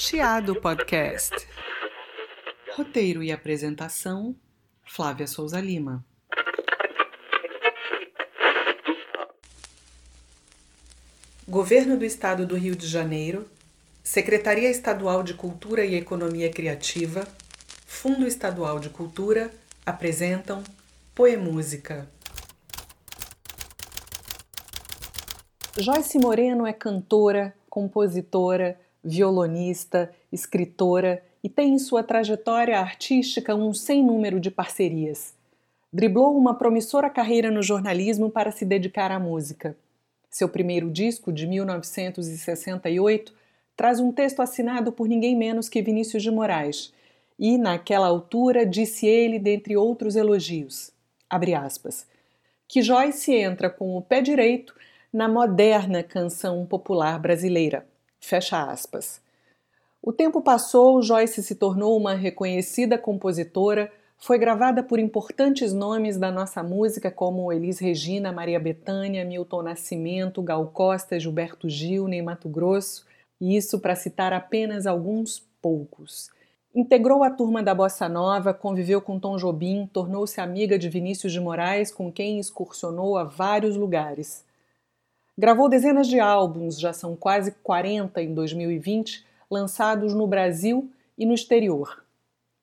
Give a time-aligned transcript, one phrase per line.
[0.00, 1.34] Chiado Podcast.
[2.76, 4.36] Roteiro e apresentação:
[4.84, 6.06] Flávia Souza Lima.
[11.48, 13.50] Governo do Estado do Rio de Janeiro,
[14.04, 17.26] Secretaria Estadual de Cultura e Economia Criativa,
[17.84, 19.50] Fundo Estadual de Cultura
[19.84, 20.62] apresentam
[21.12, 22.08] Poemúsica.
[25.76, 34.04] Joyce Moreno é cantora, compositora, violonista, escritora e tem em sua trajetória artística um sem
[34.04, 35.34] número de parcerias.
[35.92, 39.76] Driblou uma promissora carreira no jornalismo para se dedicar à música.
[40.30, 43.32] Seu primeiro disco, de 1968,
[43.76, 46.92] traz um texto assinado por ninguém menos que Vinícius de Moraes,
[47.38, 50.90] e, naquela altura, disse ele, dentre outros elogios,
[51.30, 52.04] aspas,
[52.66, 54.74] que Joyce entra com o pé direito
[55.12, 57.86] na moderna canção popular brasileira.
[58.20, 59.20] Fecha aspas.
[60.02, 66.30] O tempo passou, Joyce se tornou uma reconhecida compositora, foi gravada por importantes nomes da
[66.30, 72.48] nossa música como Elis Regina, Maria Bethânia, Milton Nascimento, Gal Costa, Gilberto Gil, Ney Mato
[72.48, 73.06] Grosso,
[73.40, 76.30] e isso para citar apenas alguns poucos.
[76.74, 81.40] Integrou a turma da Bossa Nova, conviveu com Tom Jobim, tornou-se amiga de Vinícius de
[81.40, 84.44] Moraes, com quem excursionou a vários lugares.
[85.38, 91.32] Gravou dezenas de álbuns, já são quase 40 em 2020, lançados no Brasil e no
[91.32, 92.02] exterior.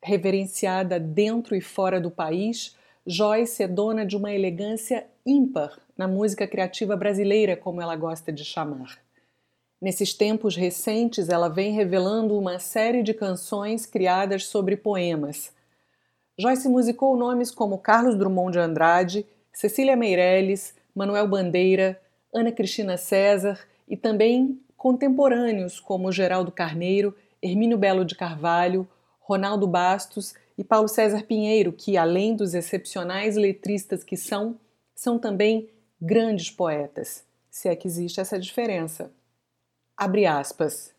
[0.04, 2.76] Reverenciada dentro e fora do país,
[3.08, 8.44] Joyce é dona de uma elegância ímpar na música criativa brasileira, como ela gosta de
[8.44, 9.00] chamar.
[9.82, 15.54] Nesses tempos recentes, ela vem revelando uma série de canções criadas sobre poemas.
[16.38, 22.02] Joyce musicou nomes como Carlos Drummond de Andrade, Cecília Meirelles, Manuel Bandeira,
[22.36, 28.86] Ana Cristina César e também contemporâneos como Geraldo Carneiro, Hermínio Belo de Carvalho,
[29.22, 34.60] Ronaldo Bastos e Paulo César Pinheiro, que, além dos excepcionais letristas que são,
[34.94, 39.12] são também grandes poetas, se é que existe essa diferença.
[39.96, 40.94] Abre aspas.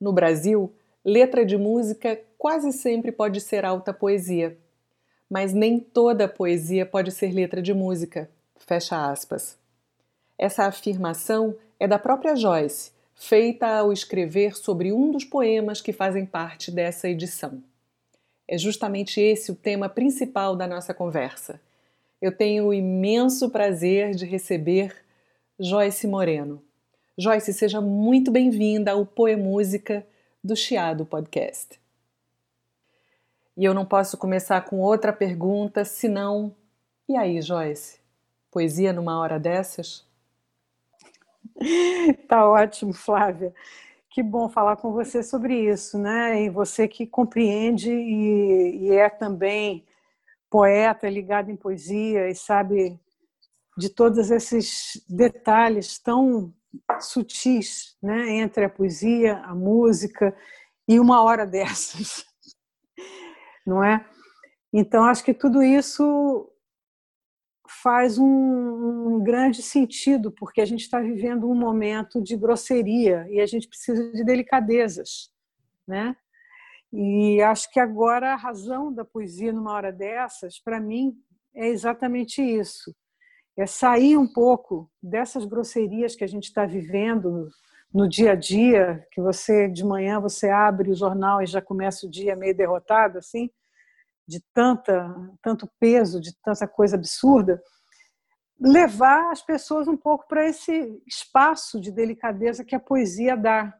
[0.00, 0.72] No Brasil,
[1.04, 4.58] letra de música quase sempre pode ser alta poesia,
[5.30, 8.28] mas nem toda poesia pode ser letra de música.
[8.56, 9.59] Fecha aspas.
[10.42, 16.24] Essa afirmação é da própria Joyce, feita ao escrever sobre um dos poemas que fazem
[16.24, 17.62] parte dessa edição.
[18.48, 21.60] É justamente esse o tema principal da nossa conversa.
[22.22, 24.96] Eu tenho o imenso prazer de receber
[25.58, 26.62] Joyce Moreno.
[27.18, 30.06] Joyce, seja muito bem-vinda ao Poemúsica
[30.42, 31.78] do Chiado Podcast.
[33.58, 36.50] E eu não posso começar com outra pergunta senão:
[37.06, 38.00] e aí, Joyce?
[38.50, 40.08] Poesia numa hora dessas?
[42.28, 43.54] Tá ótimo, Flávia.
[44.10, 46.42] Que bom falar com você sobre isso, né?
[46.42, 49.84] E você que compreende e, e é também
[50.50, 52.98] poeta ligado em poesia e sabe
[53.78, 56.52] de todos esses detalhes tão
[57.00, 58.30] sutis, né?
[58.38, 60.36] Entre a poesia, a música
[60.88, 62.24] e uma hora dessas,
[63.64, 64.04] não é?
[64.72, 66.49] Então acho que tudo isso
[67.82, 73.40] faz um, um, grande sentido, porque a gente está vivendo um momento de grosseria e
[73.40, 75.30] a gente precisa de delicadezas,
[75.86, 76.16] né?
[76.92, 81.16] E acho que agora a razão da poesia numa hora dessas, para mim,
[81.54, 82.94] é exatamente isso.
[83.56, 87.48] É sair um pouco dessas grosserias que a gente está vivendo
[87.92, 92.06] no, dia a dia, que você de manhã você abre o jornal e já começa
[92.06, 93.50] o dia meio derrotado assim,
[94.30, 97.60] de tanta, tanto peso, de tanta coisa absurda,
[98.60, 103.74] levar as pessoas um pouco para esse espaço de delicadeza que a poesia dá.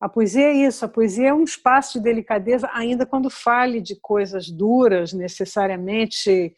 [0.00, 3.96] A poesia é isso, a poesia é um espaço de delicadeza, ainda quando fale de
[4.00, 6.54] coisas duras, necessariamente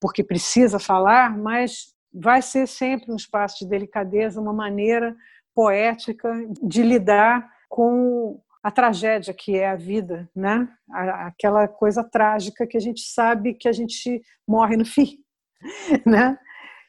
[0.00, 5.16] porque precisa falar, mas vai ser sempre um espaço de delicadeza, uma maneira
[5.52, 6.30] poética
[6.62, 10.68] de lidar com a tragédia que é a vida, né?
[10.90, 15.18] Aquela coisa trágica que a gente sabe que a gente morre no fim,
[16.04, 16.36] né?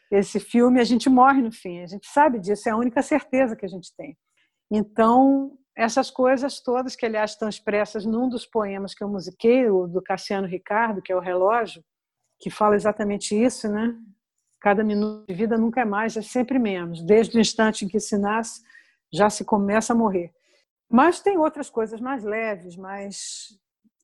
[0.09, 3.55] Esse filme a gente morre no fim, a gente sabe disso, é a única certeza
[3.55, 4.17] que a gente tem.
[4.71, 9.85] Então, essas coisas todas que aliás estão expressas num dos poemas que eu musiquei, o
[9.85, 11.83] do Cassiano Ricardo, que é o Relógio,
[12.39, 13.95] que fala exatamente isso, né?
[14.59, 17.03] Cada minuto de vida nunca é mais, é sempre menos.
[17.03, 18.63] Desde o instante em que se nasce,
[19.13, 20.33] já se começa a morrer.
[20.89, 23.57] Mas tem outras coisas mais leves, mais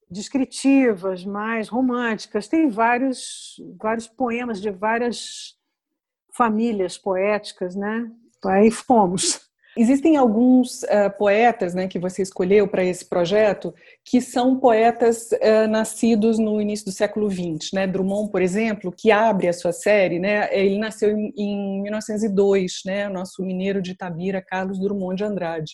[0.10, 2.48] descritivas, mais românticas.
[2.48, 5.56] Tem vários, vários poemas de várias
[6.36, 8.10] famílias poéticas, né?
[8.46, 9.42] Aí fomos.
[9.76, 13.74] Existem alguns uh, poetas né, que você escolheu para esse projeto
[14.06, 17.72] que são poetas uh, nascidos no início do século XX.
[17.74, 17.88] Né?
[17.88, 23.10] Drummond, por exemplo, que abre a sua série, né, ele nasceu em, em 1902, né,
[23.10, 25.74] o nosso mineiro de Itabira, Carlos Drummond de Andrade.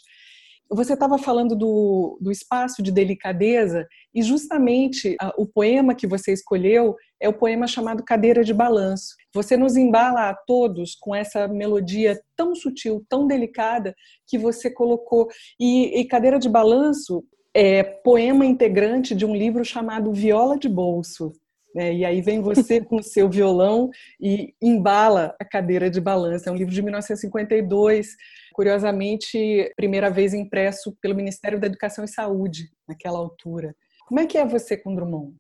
[0.72, 6.32] Você estava falando do, do espaço de delicadeza, e justamente a, o poema que você
[6.32, 9.16] escolheu é o poema chamado Cadeira de Balanço.
[9.34, 13.96] Você nos embala a todos com essa melodia tão sutil, tão delicada,
[14.28, 15.28] que você colocou.
[15.60, 17.24] E, e Cadeira de Balanço
[17.54, 21.34] é poema integrante de um livro chamado Viola de Bolso.
[21.74, 21.94] Né?
[21.94, 23.90] E aí vem você com o seu violão
[24.20, 26.50] e embala a cadeira de balanço.
[26.50, 28.16] É um livro de 1952
[28.54, 33.74] curiosamente, primeira vez impresso pelo Ministério da Educação e Saúde, naquela altura.
[34.06, 35.34] Como é que é você com Drummond?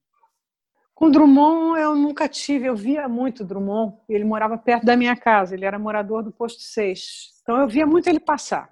[0.96, 5.54] Com Drummond eu nunca tive, eu via muito Drummond, ele morava perto da minha casa,
[5.54, 7.42] ele era morador do posto 6.
[7.42, 8.70] Então eu via muito ele passar.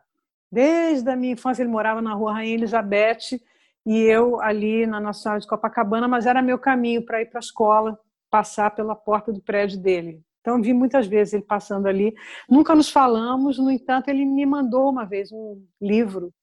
[0.49, 3.41] Desde a minha infância ele morava na rua Rainha Elizabeth
[3.87, 7.39] e eu ali na Nacional de Copacabana, mas era meu caminho para ir para a
[7.39, 7.97] escola,
[8.29, 10.21] passar pela porta do prédio dele.
[10.41, 12.13] Então, vi muitas vezes ele passando ali.
[12.49, 16.33] Nunca nos falamos, no entanto, ele me mandou uma vez um livro,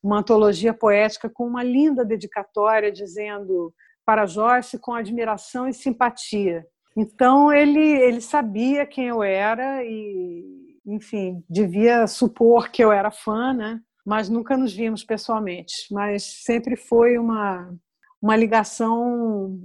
[0.00, 3.74] uma antologia poética com uma linda dedicatória dizendo
[4.06, 6.64] para Joyce com admiração e simpatia.
[6.96, 13.52] Então, ele, ele sabia quem eu era e, enfim, devia supor que eu era fã,
[13.52, 13.80] né?
[14.04, 15.86] Mas nunca nos vimos pessoalmente.
[15.90, 17.72] Mas sempre foi uma,
[18.20, 19.58] uma ligação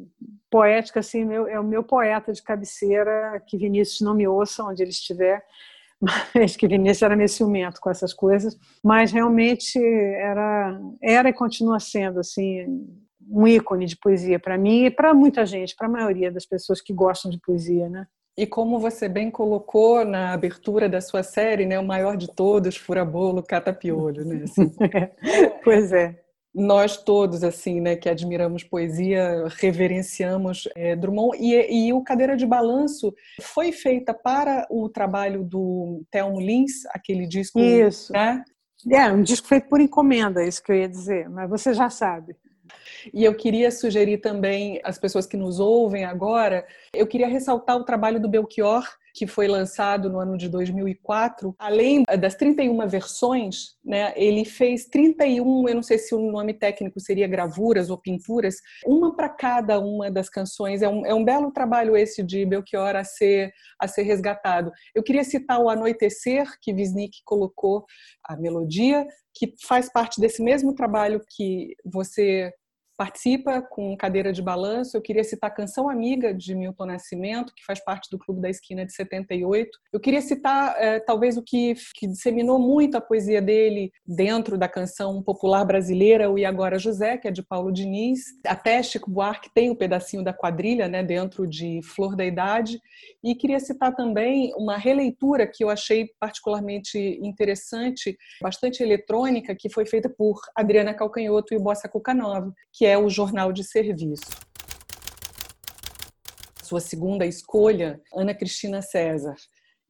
[0.49, 4.81] poética, assim, meu, é o meu poeta de cabeceira, que Vinícius não me ouça onde
[4.81, 5.43] ele estiver,
[6.33, 11.79] mas que Vinícius era meio ciumento com essas coisas, mas realmente era, era e continua
[11.79, 12.65] sendo, assim,
[13.29, 16.81] um ícone de poesia para mim e para muita gente, para a maioria das pessoas
[16.81, 18.07] que gostam de poesia, né?
[18.37, 22.77] E como você bem colocou na abertura da sua série, né, o maior de todos,
[22.77, 24.43] fura-bolo, cata-piolho, né?
[24.43, 24.71] Assim.
[25.63, 26.15] pois é
[26.57, 32.47] nós todos assim né que admiramos poesia reverenciamos é, Drummond e, e, o Cadeira de
[32.47, 38.43] Balanço foi feita para o trabalho do Thelmo Lins aquele disco isso né?
[38.91, 42.35] é um disco feito por encomenda isso que eu ia dizer mas você já sabe
[43.13, 47.83] e eu queria sugerir também às pessoas que nos ouvem agora, eu queria ressaltar o
[47.83, 48.85] trabalho do Belchior,
[49.17, 51.55] que foi lançado no ano de 2004.
[51.57, 56.99] Além das 31 versões, né, ele fez 31, eu não sei se o nome técnico
[56.99, 60.83] seria gravuras ou pinturas, uma para cada uma das canções.
[60.83, 64.71] É um, é um belo trabalho esse de Belchior a ser, a ser resgatado.
[64.93, 67.85] Eu queria citar o Anoitecer, que Wisnik colocou
[68.23, 69.03] a melodia,
[69.33, 72.53] que faz parte desse mesmo trabalho que você
[72.97, 74.97] participa com cadeira de balanço.
[74.97, 78.83] Eu queria citar Canção Amiga, de Milton Nascimento, que faz parte do Clube da Esquina
[78.83, 79.69] de 78.
[79.93, 84.67] Eu queria citar, é, talvez, o que, que, disseminou muito a poesia dele dentro da
[84.67, 88.21] canção popular brasileira, o E Agora José, que é de Paulo Diniz.
[88.45, 92.81] Até Chico Buarque tem o um pedacinho da quadrilha né, dentro de Flor da Idade.
[93.23, 99.85] E queria citar também uma releitura que eu achei particularmente interessante, bastante eletrônica, que foi
[99.85, 104.31] feita por Adriana Calcanhoto e Bossa Cucanova, que é o jornal de serviço.
[106.63, 109.35] Sua segunda escolha, Ana Cristina César.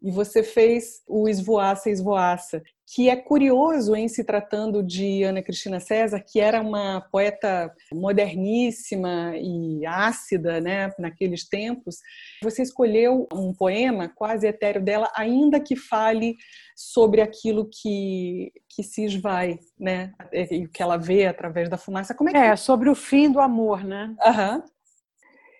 [0.01, 5.77] E você fez o Esvoaça, Esvoaça, que é curioso em se tratando de Ana Cristina
[5.77, 11.97] César, que era uma poeta moderníssima e ácida né, naqueles tempos.
[12.41, 16.37] Você escolheu um poema quase etéreo dela, ainda que fale
[16.77, 20.13] sobre aquilo que, que se esvai, né?
[20.31, 22.15] E o que ela vê através da fumaça.
[22.15, 22.55] Como é que é?
[22.55, 24.15] sobre o fim do amor, né?
[24.25, 24.63] Uhum.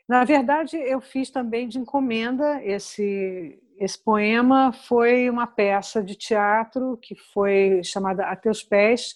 [0.08, 6.98] Na verdade, eu fiz também de encomenda esse esse poema foi uma peça de teatro
[6.98, 9.16] que foi chamada A Teus Pés,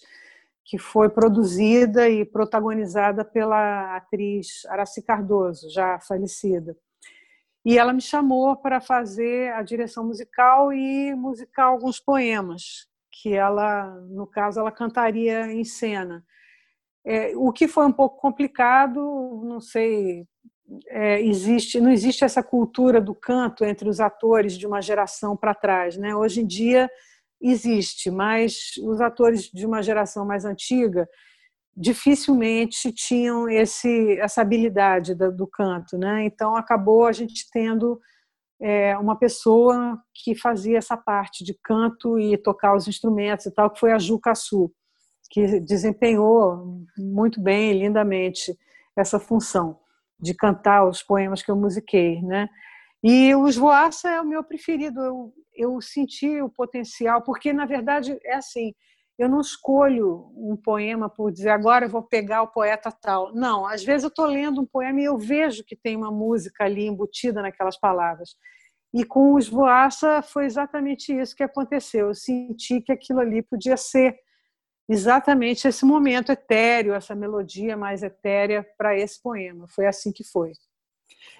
[0.64, 6.76] que foi produzida e protagonizada pela atriz Araci Cardoso, já falecida.
[7.64, 13.86] E ela me chamou para fazer a direção musical e musicar alguns poemas que ela,
[14.10, 16.24] no caso, ela cantaria em cena.
[17.04, 19.00] É, o que foi um pouco complicado,
[19.44, 20.26] não sei,
[20.88, 25.54] é, existe, não existe essa cultura do canto entre os atores de uma geração para
[25.54, 26.14] trás, né?
[26.14, 26.90] Hoje em dia
[27.40, 31.08] existe, mas os atores de uma geração mais antiga
[31.76, 36.24] dificilmente tinham esse, essa habilidade do, do canto, né?
[36.24, 38.00] Então acabou a gente tendo
[38.60, 43.70] é, uma pessoa que fazia essa parte de canto e tocar os instrumentos e tal,
[43.70, 44.72] que foi a Ju Cassu,
[45.30, 48.56] que desempenhou muito bem, lindamente
[48.96, 49.81] essa função
[50.22, 52.48] de cantar os poemas que eu musiquei, né?
[53.02, 55.00] E o Esvoaça é o meu preferido.
[55.00, 58.72] Eu, eu senti o potencial, porque na verdade é assim.
[59.18, 63.34] Eu não escolho um poema por dizer agora eu vou pegar o poeta tal.
[63.34, 66.64] Não, às vezes eu estou lendo um poema e eu vejo que tem uma música
[66.64, 68.30] ali embutida naquelas palavras.
[68.94, 72.08] E com o Esvoaça foi exatamente isso que aconteceu.
[72.08, 74.16] Eu senti que aquilo ali podia ser
[74.92, 79.66] exatamente esse momento etéreo, essa melodia mais etérea para esse poema.
[79.68, 80.52] Foi assim que foi.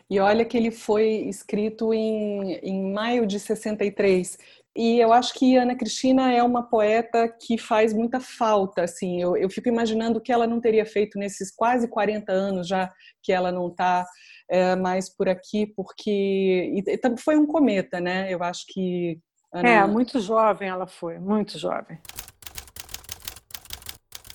[0.08, 4.38] E olha que ele foi escrito em, em maio de 63.
[4.74, 9.20] E eu acho que Ana Cristina é uma poeta que faz muita falta, assim.
[9.20, 12.90] Eu, eu fico imaginando o que ela não teria feito nesses quase 40 anos já
[13.22, 14.06] que ela não está
[14.50, 18.32] é, mais por aqui, porque e, foi um cometa, né?
[18.32, 19.18] Eu acho que
[19.52, 19.68] Ana...
[19.68, 21.98] é muito jovem ela foi, muito jovem.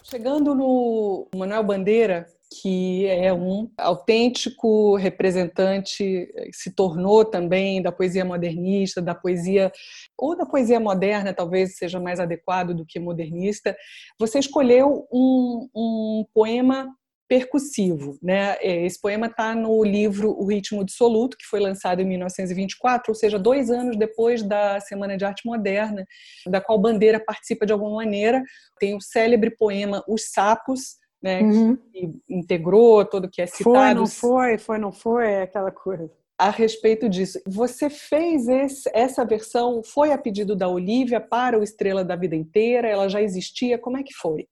[0.09, 2.27] Chegando no Manuel Bandeira,
[2.61, 9.69] que é um autêntico representante, se tornou também da poesia modernista, da poesia,
[10.17, 13.75] ou da poesia moderna, talvez seja mais adequado do que modernista.
[14.17, 16.87] Você escolheu um, um poema
[17.27, 18.17] percussivo.
[18.21, 18.55] Né?
[18.59, 23.15] É, esse poema está no livro O Ritmo Dissoluto, que foi lançado em 1924, ou
[23.15, 26.05] seja, dois anos depois da Semana de Arte Moderna,
[26.47, 28.41] da qual Bandeira participa de alguma maneira.
[28.79, 31.77] Tem o célebre poema Os Sapos, né, uhum.
[31.91, 33.73] que integrou todo que é citado.
[33.73, 36.09] Foi, não foi, foi, não foi, é aquela coisa.
[36.39, 41.63] A respeito disso, você fez esse, essa versão, foi a pedido da Olivia para o
[41.63, 42.87] Estrela da Vida Inteira?
[42.87, 43.79] Ela já existia?
[43.79, 44.47] Como é que foi?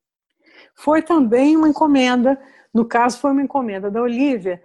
[0.75, 2.39] Foi também uma encomenda
[2.75, 4.62] no caso, foi uma encomenda da Olivia.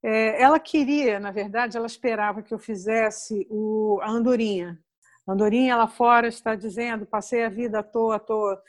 [0.00, 4.78] É, ela queria, na verdade, ela esperava que eu fizesse o, a Andorinha.
[5.26, 8.62] A Andorinha, lá fora, está dizendo: passei a vida à toa, à toa.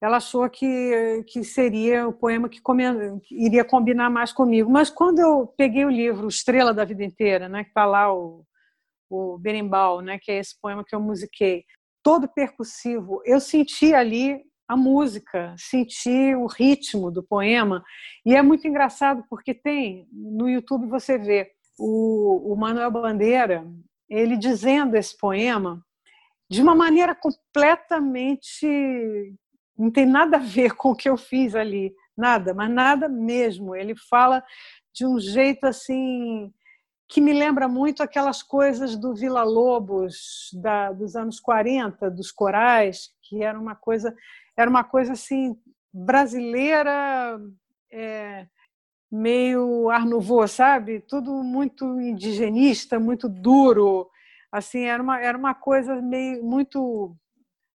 [0.00, 2.84] Ela achou que, que seria o poema que, come,
[3.22, 4.70] que iria combinar mais comigo.
[4.70, 8.44] Mas quando eu peguei o livro Estrela da Vida Inteira, né, que está lá o,
[9.10, 11.64] o Berimbau, né, que é esse poema que eu musiquei,
[12.00, 17.84] todo percussivo, eu senti ali a música, sentir o ritmo do poema.
[18.24, 23.66] E é muito engraçado porque tem no YouTube você vê o, o Manuel Bandeira
[24.08, 25.84] ele dizendo esse poema
[26.48, 28.66] de uma maneira completamente
[29.76, 33.76] não tem nada a ver com o que eu fiz ali, nada, mas nada mesmo.
[33.76, 34.42] Ele fala
[34.92, 36.52] de um jeito assim
[37.08, 43.10] que me lembra muito aquelas coisas do Vila Lobos da, dos anos 40, dos corais,
[43.22, 44.14] que era uma coisa
[44.56, 45.56] era uma coisa assim
[45.92, 47.40] brasileira,
[47.92, 48.46] é,
[49.10, 50.06] meio Art
[50.48, 51.00] sabe?
[51.00, 54.08] Tudo muito indigenista, muito duro.
[54.50, 57.16] Assim, era uma, era uma coisa meio muito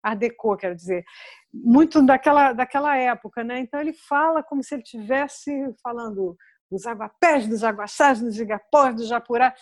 [0.02, 1.04] Art Deco, quero dizer,
[1.52, 3.60] muito daquela, daquela época, né?
[3.60, 6.36] Então ele fala como se ele estivesse falando
[6.70, 9.54] dos aguapés, dos aguaçás, dos igapós, do japurá.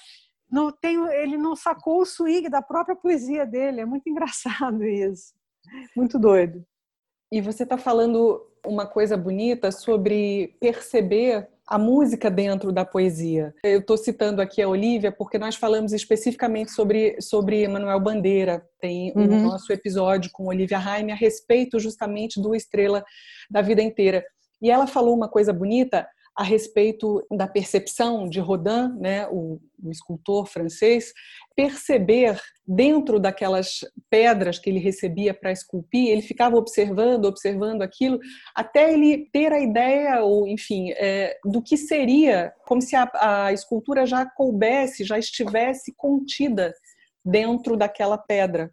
[0.50, 3.80] Não tem, ele não sacou o swing da própria poesia dele.
[3.80, 5.34] É muito engraçado isso.
[5.94, 6.64] Muito doido.
[7.32, 13.54] E você está falando uma coisa bonita sobre perceber a música dentro da poesia.
[13.62, 18.66] Eu estou citando aqui a Olivia porque nós falamos especificamente sobre, sobre Manuel Bandeira.
[18.80, 19.42] Tem o uhum.
[19.42, 23.04] nosso episódio com Olivia Raime a respeito justamente do Estrela
[23.48, 24.24] da Vida Inteira.
[24.60, 26.08] E ela falou uma coisa bonita
[26.40, 31.12] a respeito da percepção de Rodin, né, o, o, escultor francês,
[31.54, 38.18] perceber dentro daquelas pedras que ele recebia para esculpir, ele ficava observando, observando aquilo,
[38.56, 43.52] até ele ter a ideia, ou enfim, é, do que seria, como se a, a
[43.52, 46.72] escultura já coubesse, já estivesse contida
[47.22, 48.72] dentro daquela pedra.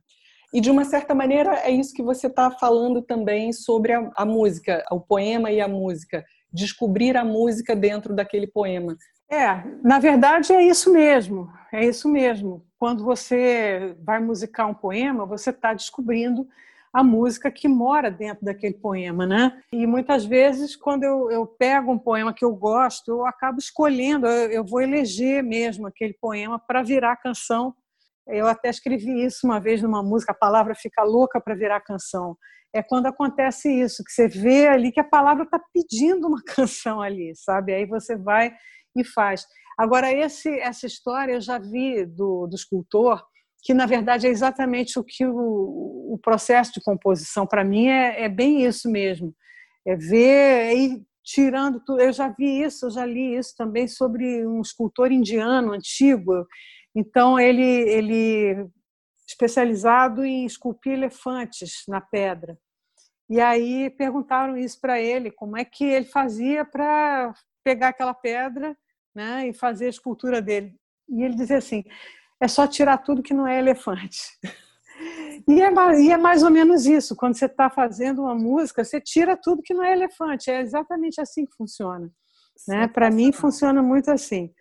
[0.53, 4.25] E de uma certa maneira é isso que você está falando também sobre a, a
[4.25, 8.95] música, o poema e a música descobrir a música dentro daquele poema.
[9.29, 12.65] É, na verdade é isso mesmo, é isso mesmo.
[12.79, 16.47] Quando você vai musicar um poema, você está descobrindo
[16.93, 19.61] a música que mora dentro daquele poema, né?
[19.71, 24.25] E muitas vezes, quando eu, eu pego um poema que eu gosto, eu acabo escolhendo,
[24.25, 27.75] eu, eu vou eleger mesmo aquele poema para virar canção.
[28.29, 32.35] Eu até escrevi isso uma vez numa música, a palavra fica louca para virar canção
[32.73, 37.01] é quando acontece isso, que você vê ali que a palavra está pedindo uma canção
[37.01, 37.73] ali, sabe?
[37.73, 38.53] Aí você vai
[38.95, 39.45] e faz.
[39.77, 43.23] Agora, esse, essa história eu já vi do, do escultor,
[43.61, 48.23] que na verdade é exatamente o que o, o processo de composição, para mim, é,
[48.23, 49.33] é, bem isso mesmo.
[49.85, 52.01] É ver e tirando tudo.
[52.01, 56.45] Eu já vi isso, eu já li isso também sobre um escultor indiano antigo.
[56.95, 58.69] Então, ele, ele
[59.27, 62.57] especializado em esculpir elefantes na pedra.
[63.29, 68.75] E aí perguntaram isso para ele, como é que ele fazia para pegar aquela pedra
[69.13, 70.73] né, e fazer a escultura dele.
[71.09, 71.83] E ele dizia assim:
[72.39, 74.21] é só tirar tudo que não é elefante.
[75.47, 77.15] E é, e é mais ou menos isso.
[77.15, 80.49] Quando você está fazendo uma música, você tira tudo que não é elefante.
[80.49, 82.11] É exatamente assim que funciona.
[82.67, 82.87] Né?
[82.87, 84.51] Para mim, funciona muito assim.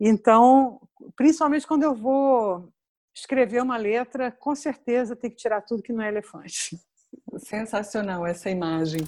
[0.00, 0.80] Então,
[1.14, 2.72] principalmente quando eu vou
[3.14, 6.78] escrever uma letra, com certeza tem que tirar tudo que não é elefante.
[7.38, 9.00] Sensacional essa imagem.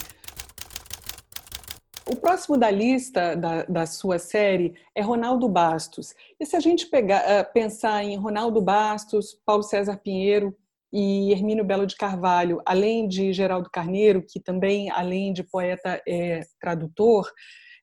[2.04, 6.12] O próximo da lista da, da sua série é Ronaldo Bastos.
[6.38, 10.54] E se a gente pegar, uh, pensar em Ronaldo Bastos, Paulo César Pinheiro
[10.92, 16.40] e Hermínio Belo de Carvalho, além de Geraldo Carneiro, que também, além de poeta, é
[16.60, 17.30] tradutor,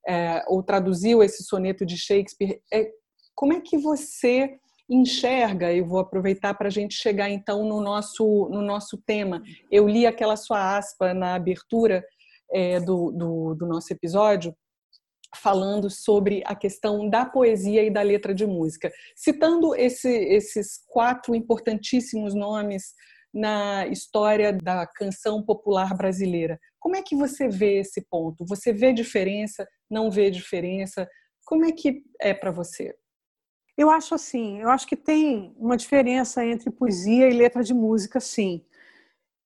[0.08, 2.92] é, ou traduziu esse soneto de Shakespeare, é,
[3.40, 8.50] como é que você enxerga, e vou aproveitar para a gente chegar então no nosso,
[8.52, 9.42] no nosso tema.
[9.72, 12.04] Eu li aquela sua aspa na abertura
[12.52, 14.54] é, do, do, do nosso episódio,
[15.34, 21.34] falando sobre a questão da poesia e da letra de música, citando esse, esses quatro
[21.34, 22.94] importantíssimos nomes
[23.34, 26.60] na história da canção popular brasileira.
[26.78, 28.46] Como é que você vê esse ponto?
[28.48, 29.66] Você vê diferença?
[29.90, 31.08] Não vê diferença?
[31.46, 32.94] Como é que é para você?
[33.80, 38.20] Eu acho assim, eu acho que tem uma diferença entre poesia e letra de música,
[38.20, 38.62] sim.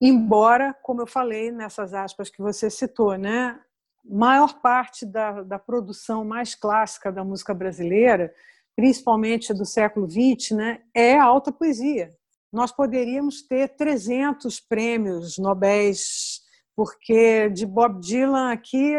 [0.02, 3.62] Embora, como eu falei nessas aspas que você citou, né,
[4.04, 8.34] maior parte da, da produção mais clássica da música brasileira,
[8.76, 12.12] principalmente do século XX, né, é alta poesia.
[12.52, 16.42] Nós poderíamos ter 300 prêmios Nobéis,
[16.76, 18.96] porque de Bob Dylan aqui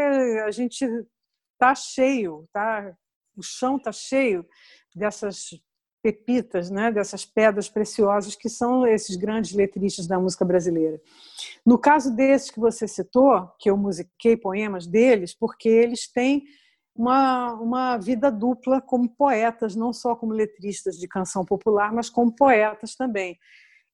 [0.46, 0.86] a gente
[1.58, 2.94] tá cheio, tá?
[3.36, 4.46] O chão tá cheio
[4.94, 5.50] dessas
[6.02, 11.00] pepitas, né, dessas pedras preciosas que são esses grandes letristas da música brasileira.
[11.64, 16.44] No caso desses que você citou, que eu musiquei poemas deles, porque eles têm
[16.94, 22.36] uma, uma vida dupla como poetas, não só como letristas de canção popular, mas como
[22.36, 23.38] poetas também.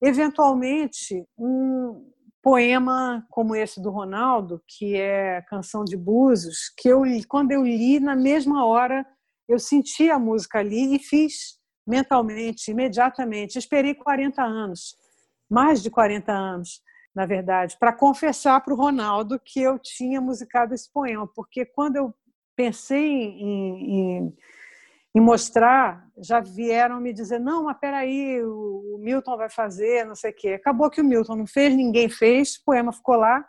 [0.03, 2.11] Eventualmente, um
[2.43, 8.01] poema como esse do Ronaldo, que é Canção de Búzios, que eu quando eu li
[8.01, 9.07] na mesma hora
[9.51, 13.59] eu senti a música ali e fiz mentalmente, imediatamente.
[13.59, 14.97] Esperei 40 anos,
[15.51, 16.81] mais de 40 anos,
[17.13, 21.97] na verdade, para confessar para o Ronaldo que eu tinha musicado esse poema, porque quando
[21.97, 22.15] eu
[22.55, 24.37] pensei em, em,
[25.17, 30.15] em mostrar, já vieram me dizer: não, mas peraí, o, o Milton vai fazer, não
[30.15, 30.49] sei o quê.
[30.51, 33.45] Acabou que o Milton não fez, ninguém fez, o poema ficou lá,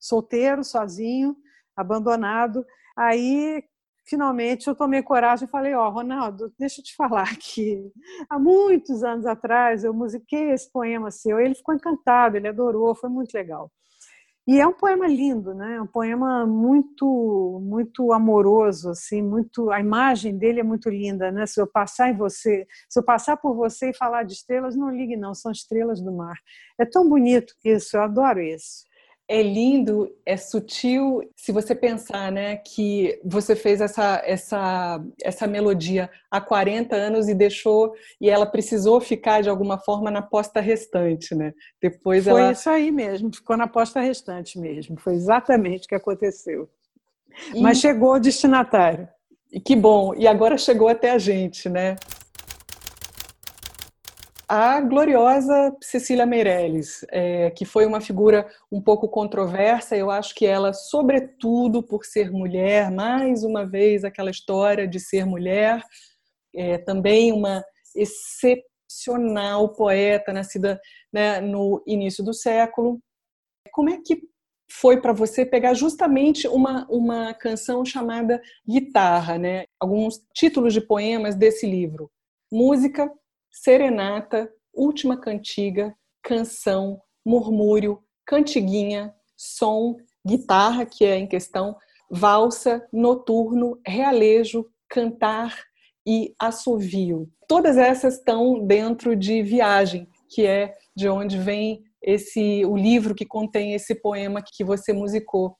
[0.00, 1.36] solteiro, sozinho,
[1.76, 2.64] abandonado.
[2.96, 3.62] Aí
[4.04, 7.90] finalmente eu tomei coragem e falei, ó, oh, Ronaldo, deixa eu te falar que
[8.28, 13.10] há muitos anos atrás eu musiquei esse poema seu, ele ficou encantado, ele adorou, foi
[13.10, 13.70] muito legal.
[14.44, 15.76] E é um poema lindo, né?
[15.76, 19.70] É um poema muito, muito amoroso, assim, muito.
[19.70, 21.46] A imagem dele é muito linda, né?
[21.46, 24.90] Se eu passar em você, se eu passar por você e falar de estrelas, não
[24.90, 26.36] ligue não, são estrelas do mar.
[26.76, 28.82] É tão bonito isso, eu adoro isso
[29.32, 31.22] é lindo, é sutil.
[31.34, 37.34] Se você pensar, né, que você fez essa essa essa melodia há 40 anos e
[37.34, 41.54] deixou e ela precisou ficar de alguma forma na posta restante, né?
[41.80, 42.52] Depois Foi ela...
[42.52, 45.00] isso aí mesmo, ficou na posta restante mesmo.
[45.00, 46.68] Foi exatamente o que aconteceu.
[47.54, 47.62] E...
[47.62, 49.08] Mas chegou o destinatário.
[49.50, 50.14] E que bom.
[50.14, 51.96] E agora chegou até a gente, né?
[54.54, 59.96] A gloriosa Cecília Meirelles, é, que foi uma figura um pouco controversa.
[59.96, 65.24] Eu acho que ela, sobretudo por ser mulher, mais uma vez aquela história de ser
[65.24, 65.82] mulher,
[66.54, 67.64] é, também uma
[67.96, 70.78] excepcional poeta nascida
[71.10, 73.00] né, no início do século.
[73.72, 74.20] Como é que
[74.70, 78.38] foi para você pegar justamente uma, uma canção chamada
[78.68, 79.64] Guitarra, né?
[79.80, 82.10] Alguns títulos de poemas desse livro.
[82.52, 83.10] Música,
[83.52, 91.76] serenata, última cantiga, canção, murmúrio, cantiguinha, som, guitarra, que é em questão,
[92.10, 95.56] valsa, noturno, realejo, cantar
[96.06, 97.28] e assovio.
[97.46, 103.24] Todas essas estão dentro de Viagem, que é de onde vem esse o livro que
[103.24, 105.56] contém esse poema que você musicou.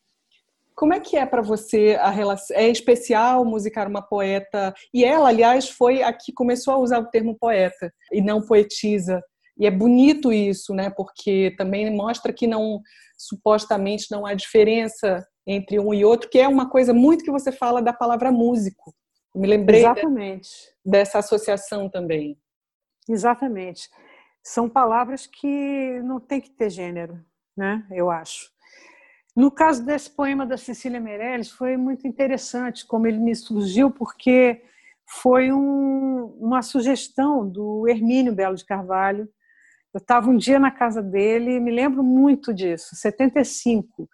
[0.75, 2.57] Como é que é para você a relação?
[2.57, 4.75] É especial musicar uma poeta?
[4.93, 9.21] E ela, aliás, foi a que começou a usar o termo poeta e não poetisa.
[9.59, 10.91] E é bonito isso, né?
[10.91, 12.81] Porque também mostra que não
[13.19, 17.53] supostamente não há diferença entre um e outro, que é uma coisa muito que você
[17.53, 18.95] fala da palavra músico.
[19.35, 20.51] me lembrei Exatamente.
[20.85, 22.39] dessa associação também.
[23.09, 23.89] Exatamente.
[24.43, 27.25] São palavras que não tem que ter gênero,
[27.57, 27.87] né?
[27.91, 28.52] Eu acho.
[29.35, 34.63] No caso desse poema da Cecília Meirelles, foi muito interessante como ele me surgiu, porque
[35.07, 39.29] foi um, uma sugestão do Hermínio Belo de Carvalho.
[39.93, 44.09] Eu estava um dia na casa dele, me lembro muito disso, 75,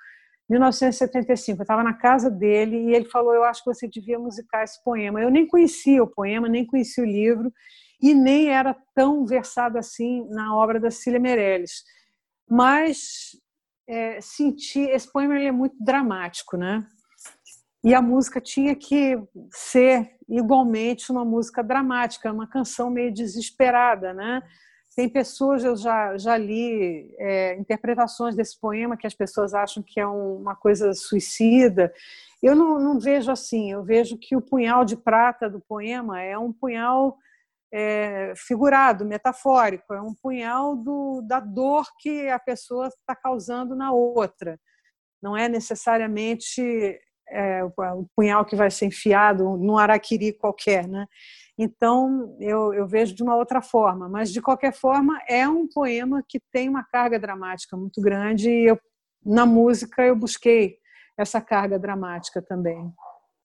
[0.49, 1.61] 1975.
[1.61, 4.83] Eu estava na casa dele e ele falou: Eu acho que você devia musicar esse
[4.83, 5.21] poema.
[5.21, 7.53] Eu nem conhecia o poema, nem conhecia o livro
[8.01, 11.83] e nem era tão versado assim na obra da Cília Meirelles.
[12.49, 13.33] Mas
[13.89, 14.81] é, senti.
[14.81, 16.87] Esse poema ele é muito dramático, né?
[17.83, 19.19] E a música tinha que
[19.51, 24.43] ser igualmente uma música dramática, uma canção meio desesperada, né?
[24.95, 30.01] Tem pessoas, eu já, já li é, interpretações desse poema que as pessoas acham que
[30.01, 31.93] é um, uma coisa suicida.
[32.43, 36.37] Eu não, não, vejo assim, eu vejo que o punhal de prata do poema é
[36.37, 37.17] um punhal
[37.73, 43.93] é, figurado, metafórico, é um punhal do, da dor que a pessoa está causando na
[43.93, 44.59] outra.
[45.23, 46.99] Não é necessariamente
[47.31, 51.07] é, o punhal que vai ser enfiado num araquiri qualquer, né?
[51.59, 56.23] Então eu, eu vejo de uma outra forma, mas de qualquer forma é um poema
[56.27, 58.79] que tem uma carga dramática muito grande e eu,
[59.25, 60.79] na música eu busquei
[61.19, 62.93] essa carga dramática também.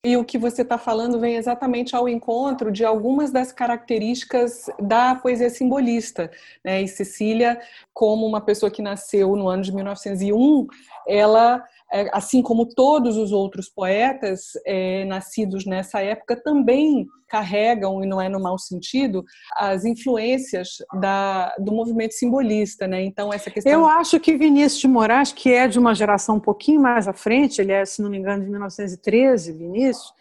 [0.06, 5.16] E o que você está falando vem exatamente ao encontro de algumas das características da
[5.16, 6.30] poesia simbolista.
[6.62, 6.82] Né?
[6.82, 7.62] E Cecília,
[7.94, 10.68] como uma pessoa que nasceu no ano de 1901,
[11.08, 11.64] ela
[12.12, 18.30] assim como todos os outros poetas é, nascidos nessa época, também carregam, e não é
[18.30, 19.24] no mau sentido,
[19.56, 22.88] as influências da, do movimento simbolista.
[22.88, 23.04] Né?
[23.04, 23.72] Então, essa questão.
[23.72, 27.14] Eu acho que Vinícius de Moraes, que é de uma geração um pouquinho mais à
[27.14, 30.14] frente, ele é, se não me engano, de 1913, Vinícius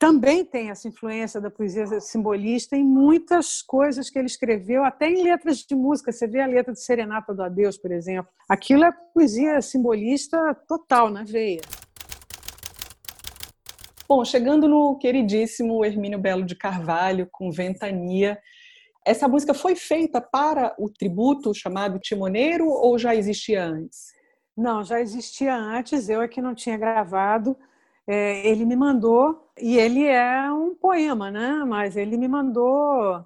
[0.00, 5.22] também tem essa influência da poesia simbolista em muitas coisas que ele escreveu, até em
[5.22, 6.10] letras de música.
[6.10, 8.32] Você vê a letra de Serenata do Adeus, por exemplo.
[8.48, 11.60] Aquilo é poesia simbolista total, na veia.
[14.08, 18.38] Bom, chegando no queridíssimo Hermínio Belo de Carvalho, com Ventania.
[19.06, 24.14] Essa música foi feita para o tributo chamado Timoneiro ou já existia antes?
[24.56, 27.54] Não, já existia antes, eu é que não tinha gravado
[28.10, 31.64] é, ele me mandou, e ele é um poema, né?
[31.64, 33.24] mas ele me mandou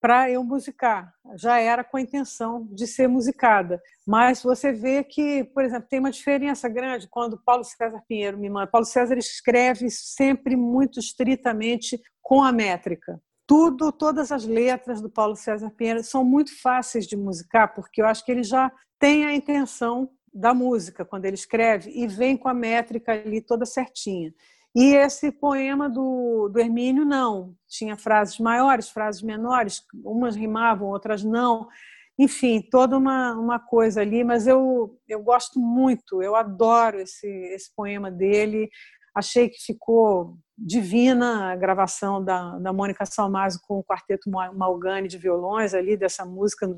[0.00, 1.12] para eu musicar.
[1.34, 3.82] Já era com a intenção de ser musicada.
[4.06, 8.48] Mas você vê que, por exemplo, tem uma diferença grande quando Paulo César Pinheiro me
[8.48, 8.68] manda.
[8.68, 13.20] Paulo César escreve sempre muito estritamente com a métrica.
[13.46, 18.06] Tudo, todas as letras do Paulo César Pinheiro são muito fáceis de musicar, porque eu
[18.06, 22.48] acho que ele já tem a intenção da música quando ele escreve e vem com
[22.48, 24.32] a métrica ali toda certinha.
[24.74, 27.54] E esse poema do, do Hermínio, não.
[27.68, 31.68] Tinha frases maiores, frases menores, umas rimavam, outras não.
[32.16, 37.74] Enfim, toda uma, uma coisa ali, mas eu, eu gosto muito, eu adoro esse, esse
[37.74, 38.68] poema dele.
[39.14, 45.18] Achei que ficou divina a gravação da, da Mônica Salmazo com o quarteto Malgani de
[45.18, 46.68] violões ali, dessa música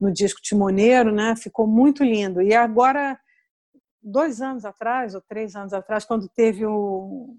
[0.00, 1.36] no disco Timoneiro, né?
[1.36, 2.40] Ficou muito lindo.
[2.40, 3.18] E agora,
[4.02, 7.36] dois anos atrás, ou três anos atrás, quando teve o,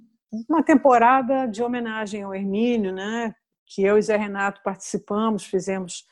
[0.48, 3.34] uma temporada de homenagem ao Hermínio, né?
[3.66, 6.06] Que eu e Zé Renato participamos, fizemos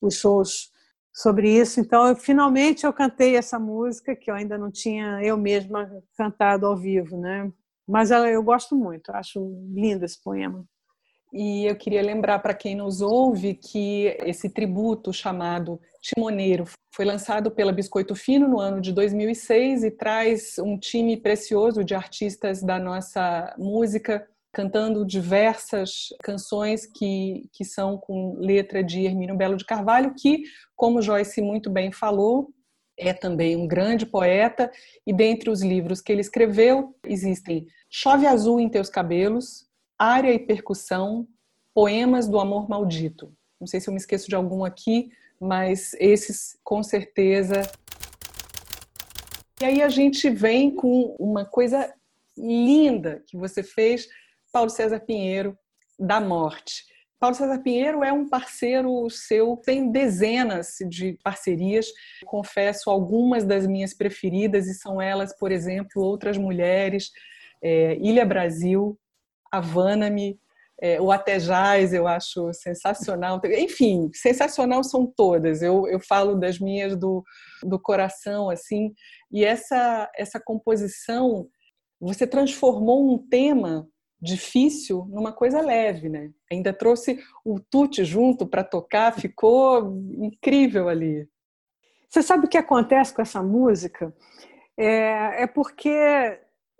[0.00, 0.70] os shows
[1.12, 1.80] sobre isso.
[1.80, 6.66] Então, eu, finalmente eu cantei essa música que eu ainda não tinha eu mesma cantado
[6.66, 7.50] ao vivo, né?
[7.86, 9.40] Mas eu gosto muito, acho
[9.72, 10.66] lindo esse poema.
[11.36, 17.50] E eu queria lembrar para quem nos ouve que esse tributo chamado Timoneiro foi lançado
[17.50, 22.78] pela Biscoito Fino no ano de 2006 e traz um time precioso de artistas da
[22.78, 30.14] nossa música cantando diversas canções que, que são com letra de Hermínio Belo de Carvalho,
[30.14, 30.44] que,
[30.76, 32.54] como Joyce muito bem falou,
[32.96, 34.70] é também um grande poeta,
[35.04, 39.66] e dentre os livros que ele escreveu existem Chove Azul em Teus Cabelos,
[39.98, 41.26] área e percussão,
[41.72, 43.32] poemas do amor maldito.
[43.60, 47.62] Não sei se eu me esqueço de algum aqui, mas esses com certeza.
[49.60, 51.92] E aí a gente vem com uma coisa
[52.36, 54.08] linda que você fez,
[54.52, 55.56] Paulo César Pinheiro,
[55.98, 56.84] da morte.
[57.18, 61.86] Paulo César Pinheiro é um parceiro seu, tem dezenas de parcerias.
[62.26, 67.10] Confesso algumas das minhas preferidas, e são elas, por exemplo, Outras Mulheres,
[67.62, 68.98] é, Ilha Brasil,
[69.56, 70.38] Havana-me,
[70.80, 73.40] é, o Até Jazz eu acho sensacional.
[73.44, 75.62] Enfim, sensacional são todas.
[75.62, 77.22] Eu, eu falo das minhas do,
[77.62, 78.92] do coração, assim.
[79.32, 81.48] E essa, essa composição,
[82.00, 83.86] você transformou um tema
[84.20, 86.30] difícil numa coisa leve, né?
[86.50, 91.28] Ainda trouxe o Tuti junto para tocar, ficou incrível ali.
[92.08, 94.14] Você sabe o que acontece com essa música?
[94.78, 95.90] É, é porque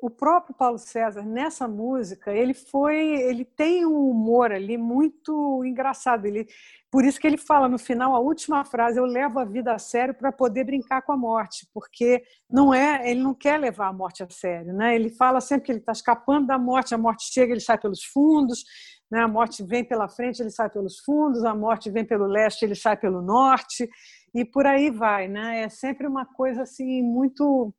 [0.00, 6.26] o próprio Paulo César nessa música ele foi ele tem um humor ali muito engraçado.
[6.26, 6.46] Ele
[6.90, 9.78] por isso que ele fala no final a última frase eu levo a vida a
[9.78, 13.92] sério para poder brincar com a morte porque não é ele não quer levar a
[13.92, 14.94] morte a sério né?
[14.94, 18.04] Ele fala sempre que ele está escapando da morte a morte chega ele sai pelos
[18.04, 18.64] fundos
[19.10, 19.20] né?
[19.20, 22.74] A morte vem pela frente ele sai pelos fundos a morte vem pelo leste ele
[22.74, 23.88] sai pelo norte
[24.34, 25.62] e por aí vai né?
[25.62, 27.74] É sempre uma coisa assim muito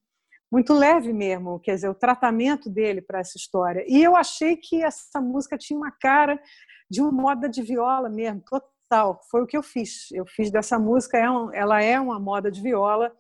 [0.55, 3.83] muito leve mesmo, quer dizer, o tratamento dele para essa história.
[3.89, 6.41] E eu achei que essa música tinha uma cara
[6.89, 9.19] de uma moda de viola mesmo, total.
[9.29, 10.09] Foi o que eu fiz.
[10.13, 11.25] Eu fiz dessa música, é
[11.59, 13.13] ela é uma moda de viola.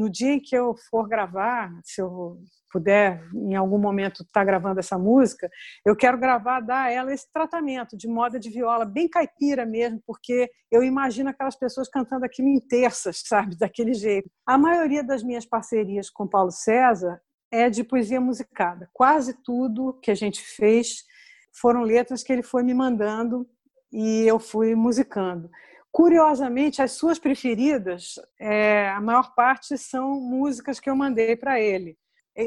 [0.00, 2.38] No dia em que eu for gravar, se eu
[2.72, 5.46] puder em algum momento estar tá gravando essa música,
[5.84, 10.02] eu quero gravar, dar a ela esse tratamento de moda de viola, bem caipira mesmo,
[10.06, 14.30] porque eu imagino aquelas pessoas cantando aquilo em terças, sabe, daquele jeito.
[14.46, 17.20] A maioria das minhas parcerias com Paulo César
[17.52, 18.88] é de poesia musicada.
[18.94, 21.04] Quase tudo que a gente fez
[21.52, 23.46] foram letras que ele foi me mandando
[23.92, 25.50] e eu fui musicando.
[25.92, 31.98] Curiosamente, as suas preferidas, é, a maior parte são músicas que eu mandei para ele.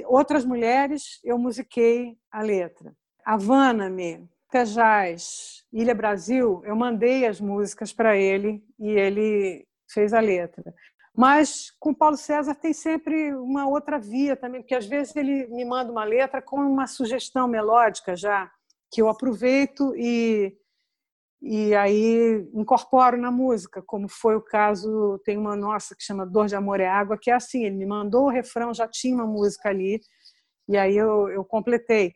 [0.06, 2.96] Outras mulheres, eu musiquei a letra.
[3.26, 10.74] Havana-me, Cajás, Ilha Brasil, eu mandei as músicas para ele e ele fez a letra.
[11.16, 15.64] Mas com Paulo César tem sempre uma outra via também, porque às vezes ele me
[15.64, 18.52] manda uma letra com uma sugestão melódica já,
[18.92, 20.58] que eu aproveito e
[21.46, 26.48] e aí incorporo na música, como foi o caso, tem uma nossa que chama Dor
[26.48, 29.28] de Amor é Água, que é assim, ele me mandou o refrão, já tinha uma
[29.28, 30.00] música ali,
[30.70, 32.14] e aí eu, eu completei.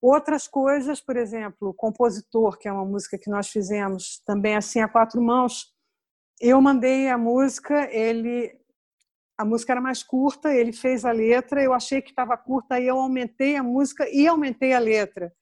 [0.00, 4.88] Outras coisas, por exemplo, Compositor, que é uma música que nós fizemos também assim a
[4.88, 5.74] quatro mãos,
[6.40, 8.50] eu mandei a música, ele
[9.36, 12.86] a música era mais curta, ele fez a letra, eu achei que estava curta, aí
[12.86, 15.32] eu aumentei a música e aumentei a letra.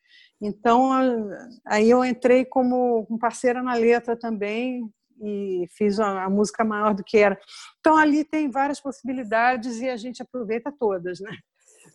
[0.40, 0.90] Então,
[1.66, 4.88] aí eu entrei como parceira na letra também
[5.20, 7.38] e fiz a, música maior do que era.
[7.80, 11.32] Então, ali tem várias possibilidades e a gente aproveita todas, né?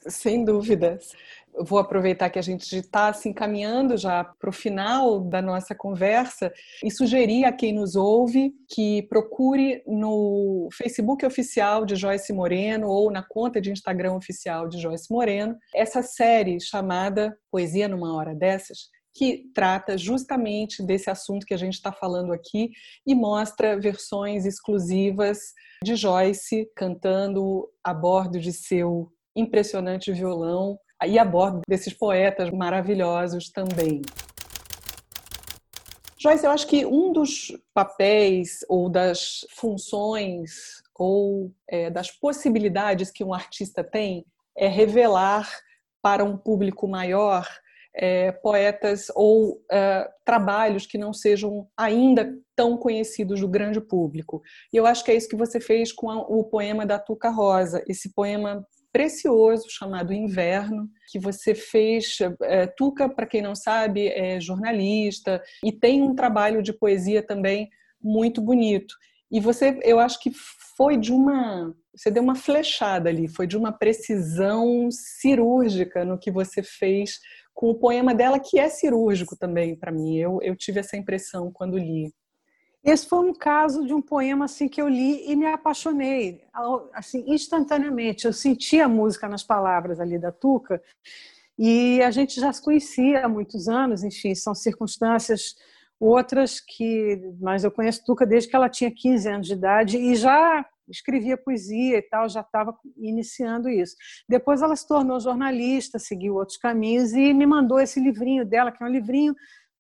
[0.08, 1.14] Sem dúvidas.
[1.56, 6.52] Vou aproveitar que a gente está se encaminhando já para o final da nossa conversa
[6.84, 13.12] e sugerir a quem nos ouve que procure no Facebook oficial de Joyce Moreno ou
[13.12, 18.90] na conta de Instagram oficial de Joyce Moreno essa série chamada Poesia numa Hora Dessas,
[19.14, 22.72] que trata justamente desse assunto que a gente está falando aqui
[23.06, 25.38] e mostra versões exclusivas
[25.84, 33.50] de Joyce cantando a bordo de seu impressionante violão e a bordo desses poetas maravilhosos
[33.50, 34.02] também.
[36.18, 43.24] Joyce, eu acho que um dos papéis ou das funções ou é, das possibilidades que
[43.24, 45.50] um artista tem é revelar
[46.02, 47.46] para um público maior
[47.96, 54.42] é, poetas ou é, trabalhos que não sejam ainda tão conhecidos do grande público.
[54.72, 57.30] E eu acho que é isso que você fez com a, o poema da Tuca
[57.30, 62.20] Rosa, esse poema precioso chamado Inverno, que você fez.
[62.44, 67.70] É, Tuca, para quem não sabe, é jornalista e tem um trabalho de poesia também
[68.02, 68.96] muito bonito.
[69.32, 70.32] E você, eu acho que
[70.78, 71.76] foi de uma.
[71.96, 77.20] Você deu uma flechada ali, foi de uma precisão cirúrgica no que você fez
[77.54, 80.18] com o poema dela, que é cirúrgico também para mim.
[80.18, 82.12] Eu, eu tive essa impressão quando li.
[82.84, 86.44] Esse foi um caso de um poema assim que eu li e me apaixonei,
[86.94, 88.26] assim instantaneamente.
[88.26, 90.82] Eu senti a música nas palavras ali da Tuca
[91.58, 94.04] e a gente já se conhecia há muitos anos.
[94.04, 95.56] Enfim, são circunstâncias
[95.98, 100.16] outras que, mas eu conheço Tuca desde que ela tinha 15 anos de idade e
[100.16, 103.96] já escrevia poesia e tal, já estava iniciando isso.
[104.28, 108.84] Depois ela se tornou jornalista, seguiu outros caminhos e me mandou esse livrinho dela, que
[108.84, 109.34] é um livrinho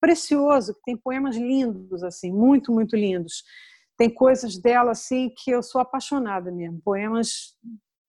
[0.04, 3.42] precioso, que tem poemas lindos, assim, muito, muito lindos.
[3.98, 7.56] Tem coisas dela, assim, que eu sou apaixonada mesmo, poemas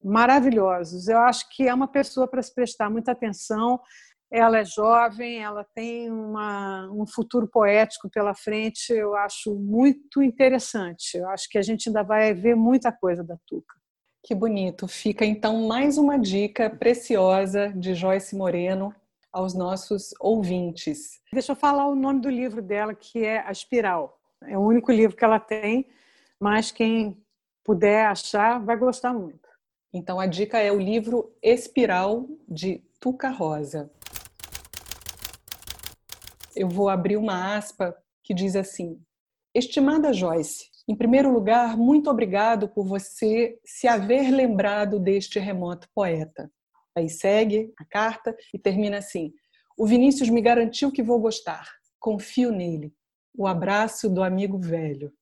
[0.02, 1.07] maravilhosos.
[1.07, 3.78] Eu acho que é uma pessoa para se prestar muita atenção.
[4.28, 11.16] Ela é jovem, ela tem uma, um futuro poético pela frente, eu acho muito interessante.
[11.16, 13.76] Eu acho que a gente ainda vai ver muita coisa da Tuca.
[14.24, 14.88] Que bonito.
[14.88, 18.92] Fica então mais uma dica preciosa de Joyce Moreno
[19.35, 21.20] aos nossos ouvintes.
[21.33, 24.16] Deixa eu falar o nome do livro dela, que é A Espiral.
[24.44, 25.88] É o único livro que ela tem,
[26.38, 27.20] mas quem
[27.64, 29.49] puder achar vai gostar muito.
[29.92, 33.90] Então a dica é o livro Espiral de Tuca Rosa.
[36.55, 39.01] Eu vou abrir uma aspa que diz assim:
[39.53, 46.49] Estimada Joyce, em primeiro lugar, muito obrigado por você se haver lembrado deste remoto poeta.
[46.96, 49.33] Aí segue a carta e termina assim:
[49.76, 51.68] O Vinícius me garantiu que vou gostar.
[51.98, 52.94] Confio nele.
[53.37, 55.12] O abraço do amigo velho.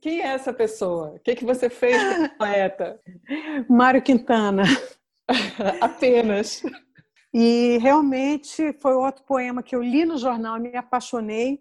[0.00, 1.10] Quem é essa pessoa?
[1.10, 3.00] O que, que você fez com o poeta?
[3.68, 4.64] Mário Quintana.
[5.80, 6.62] Apenas.
[7.32, 11.60] E realmente foi outro poema que eu li no jornal, me apaixonei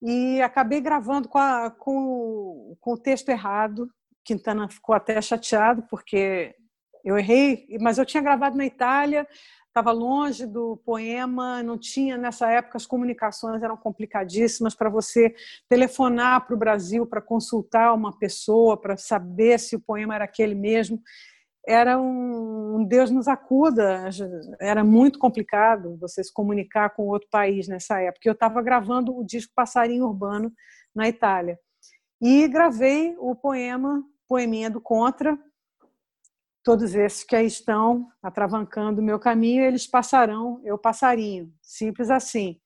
[0.00, 3.88] e acabei gravando com, a, com, com o texto errado.
[4.24, 6.54] Quintana ficou até chateado porque
[7.04, 9.26] eu errei, mas eu tinha gravado na Itália,
[9.66, 15.34] estava longe do poema, não tinha nessa época as comunicações eram complicadíssimas para você
[15.68, 20.54] telefonar para o Brasil para consultar uma pessoa para saber se o poema era aquele
[20.54, 21.00] mesmo
[21.66, 24.08] era um, um, Deus nos acuda,
[24.60, 28.28] era muito complicado você se comunicar com outro país nessa época.
[28.28, 30.52] Eu estava gravando o disco Passarinho Urbano
[30.94, 31.58] na Itália
[32.20, 35.38] e gravei o poema Poeminha do Contra.
[36.62, 42.60] Todos esses que aí estão atravancando o meu caminho, eles passarão, eu passarinho, simples assim.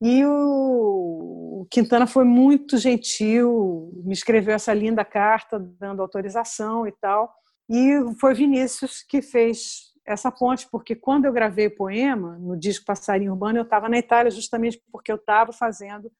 [0.00, 7.32] E o Quintana foi muito gentil, me escreveu essa linda carta dando autorização e tal.
[7.68, 12.84] E foi Vinícius que fez essa ponte, porque quando eu gravei o poema, no disco
[12.84, 16.10] Passarinho Urbano, eu estava na Itália justamente porque eu estava fazendo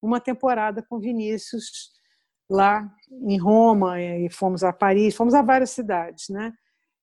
[0.00, 1.90] uma temporada com Vinícius
[2.52, 6.52] lá em Roma, e fomos a Paris, fomos a várias cidades, né?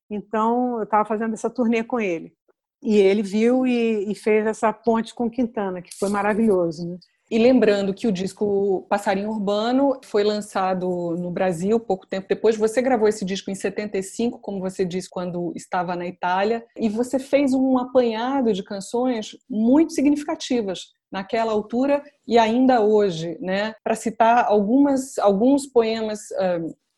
[0.10, 2.34] Então, eu estava fazendo essa turnê com ele.
[2.82, 6.98] E ele viu e, e, fez essa ponte com Quintana, que foi maravilhoso, né?
[7.32, 12.58] E lembrando que o disco Passarinho Urbano foi lançado no Brasil pouco tempo depois.
[12.58, 17.20] Você gravou esse disco em 75, como você disse, quando estava na Itália, e você
[17.20, 23.74] fez um apanhado de canções muito significativas naquela altura e ainda hoje, né?
[23.84, 26.20] Para citar algumas alguns poemas,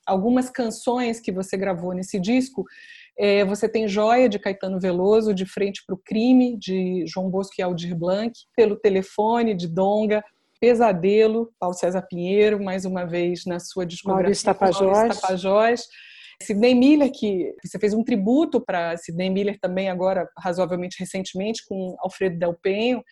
[0.05, 2.65] algumas canções que você gravou nesse disco,
[3.17, 7.53] é, você tem Joia, de Caetano Veloso, De Frente para o Crime, de João Bosco
[7.59, 10.23] e Aldir Blanc, Pelo Telefone, de Donga,
[10.59, 14.23] Pesadelo, Paulo César Pinheiro, mais uma vez na sua discografia.
[14.23, 14.97] Maurício Tapajós.
[14.97, 15.87] Maurício Tapajós.
[16.41, 21.95] Sidney Miller, que você fez um tributo para Sidney Miller também agora, razoavelmente recentemente, com
[21.99, 23.03] Alfredo Del Penho.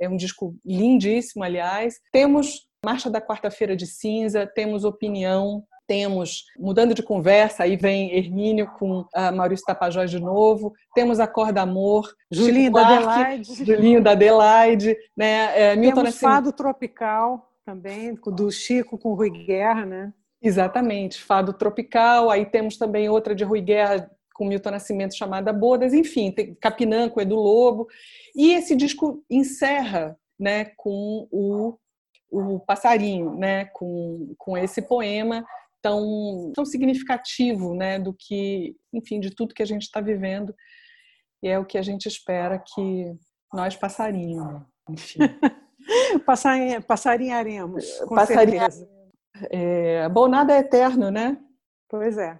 [0.00, 1.94] É um disco lindíssimo, aliás.
[2.12, 8.70] Temos Marcha da Quarta-feira de Cinza, temos Opinião, temos, mudando de conversa, aí vem Hermínio
[8.78, 13.64] com uh, Maurício Tapajós de novo, temos a Corda Amor, Julinho da Adelaide.
[13.64, 15.58] Julinho da Adelaide, né?
[15.58, 20.12] É, Milton temos Fado Tropical também, do Chico com Rui Guerra, né?
[20.40, 25.92] Exatamente, Fado Tropical, aí temos também outra de Rui Guerra com Milton Nascimento chamada Bodas,
[25.92, 27.88] enfim, tem Capinã com Edu Lobo,
[28.36, 31.76] e esse disco encerra né, com o,
[32.30, 35.44] o passarinho, né, com, com esse poema
[35.82, 40.54] tão, tão significativo né, do que, enfim, de tudo que a gente está vivendo.
[41.42, 43.12] E é o que a gente espera que
[43.52, 45.18] nós passarinho, enfim.
[46.26, 48.88] Passar, passarinharemos, com Passarinha, certeza.
[49.50, 51.38] É, bom, nada é eterno, né?
[51.88, 52.38] Pois é.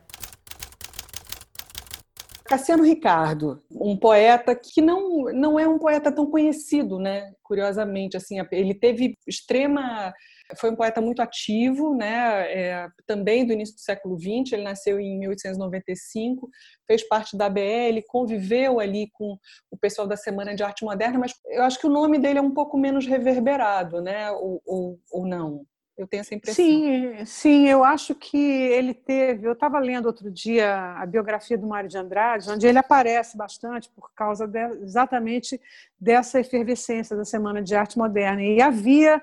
[2.48, 7.30] Cassiano Ricardo, um poeta que não, não é um poeta tão conhecido, né?
[7.42, 10.12] Curiosamente, assim, ele teve extrema
[10.56, 12.50] foi um poeta muito ativo, né?
[12.50, 14.52] É, também do início do século XX.
[14.52, 16.48] Ele nasceu em 1895,
[16.86, 19.36] fez parte da ABL, conviveu ali com
[19.70, 22.42] o pessoal da Semana de Arte Moderna, mas eu acho que o nome dele é
[22.42, 24.30] um pouco menos reverberado, né?
[24.30, 25.64] Ou, ou, ou não?
[25.98, 26.64] Eu tenho essa impressão.
[26.64, 29.48] Sim, sim, eu acho que ele teve.
[29.48, 33.90] Eu estava lendo outro dia a biografia do Mário de Andrade, onde ele aparece bastante
[33.90, 35.60] por causa de, exatamente
[36.00, 38.40] dessa efervescência da Semana de Arte Moderna.
[38.40, 39.20] E havia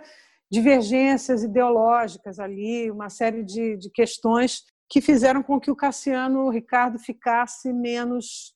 [0.52, 7.00] divergências ideológicas ali, uma série de, de questões que fizeram com que o Cassiano Ricardo
[7.00, 8.54] ficasse menos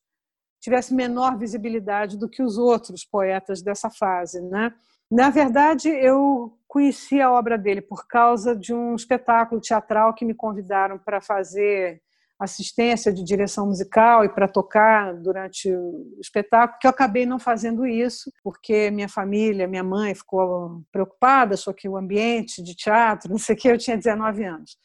[0.60, 4.70] tivesse menor visibilidade do que os outros poetas dessa fase, né?
[5.10, 10.34] Na verdade, eu conheci a obra dele por causa de um espetáculo teatral que me
[10.34, 12.00] convidaram para fazer
[12.38, 17.86] assistência de direção musical e para tocar durante o espetáculo, que eu acabei não fazendo
[17.86, 23.38] isso, porque minha família, minha mãe ficou preocupada, achou que o ambiente de teatro, não
[23.38, 24.78] sei o que, eu tinha 19 anos.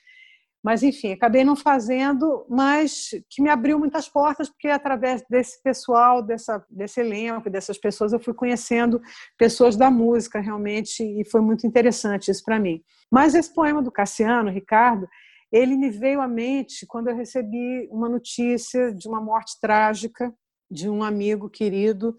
[0.66, 6.24] Mas, enfim, acabei não fazendo, mas que me abriu muitas portas, porque através desse pessoal,
[6.24, 8.99] dessa, desse elenco, dessas pessoas, eu fui conhecendo
[9.38, 12.82] pessoas da música, realmente, e foi muito interessante isso para mim.
[13.11, 15.07] Mas esse poema do Cassiano, Ricardo,
[15.51, 20.34] ele me veio à mente quando eu recebi uma notícia de uma morte trágica
[20.72, 22.18] de um amigo querido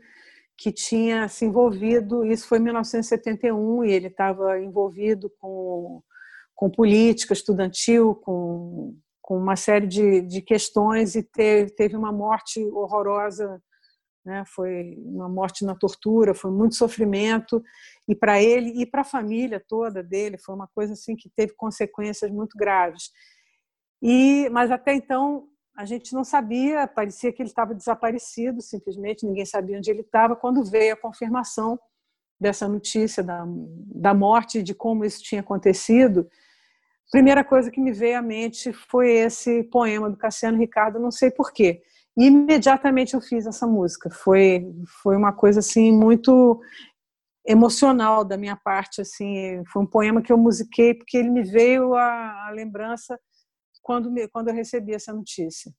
[0.57, 6.01] que tinha se envolvido, isso foi em 1971, e ele estava envolvido com,
[6.57, 12.61] com política estudantil, com, com uma série de, de questões, e teve, teve uma morte
[12.71, 13.63] horrorosa
[14.27, 14.43] né?
[14.45, 17.63] Foi uma morte na tortura, foi muito sofrimento
[18.09, 21.55] e para ele e para a família toda dele foi uma coisa assim que teve
[21.55, 23.13] consequências muito graves.
[24.03, 25.47] E mas até então
[25.77, 30.35] a gente não sabia, parecia que ele estava desaparecido, simplesmente ninguém sabia onde ele estava.
[30.35, 31.79] Quando veio a confirmação
[32.41, 36.29] dessa notícia da, da morte, de como isso tinha acontecido,
[37.11, 41.31] primeira coisa que me veio à mente foi esse poema do Cassiano Ricardo, não sei
[41.31, 41.83] porquê.
[42.17, 44.11] E imediatamente eu fiz essa música.
[44.11, 44.65] Foi,
[45.03, 46.61] foi uma coisa assim muito
[47.47, 49.01] emocional da minha parte.
[49.01, 53.19] assim Foi um poema que eu musiquei porque ele me veio a lembrança
[53.83, 55.73] quando, me, quando eu recebi essa notícia.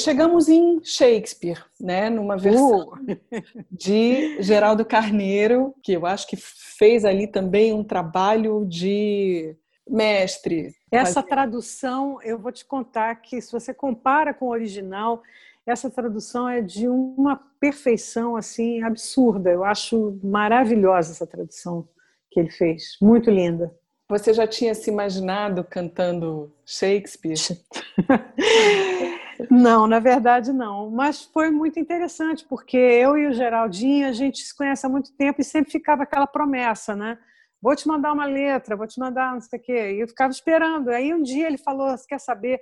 [0.00, 3.64] Chegamos em Shakespeare, né, numa versão uh.
[3.70, 9.56] de Geraldo Carneiro, que eu acho que fez ali também um trabalho de
[9.88, 10.74] mestre.
[10.90, 15.22] Essa tradução, eu vou te contar que se você compara com o original,
[15.66, 19.50] essa tradução é de uma perfeição assim absurda.
[19.50, 21.86] Eu acho maravilhosa essa tradução
[22.30, 23.74] que ele fez, muito linda.
[24.08, 27.34] Você já tinha se imaginado cantando Shakespeare?
[29.50, 30.90] não, na verdade não.
[30.90, 35.12] Mas foi muito interessante, porque eu e o Geraldinho, a gente se conhece há muito
[35.16, 37.18] tempo e sempre ficava aquela promessa, né?
[37.62, 39.92] Vou te mandar uma letra, vou te mandar não sei o quê.
[39.92, 40.88] E eu ficava esperando.
[40.88, 42.60] Aí um dia ele falou: Você quer saber?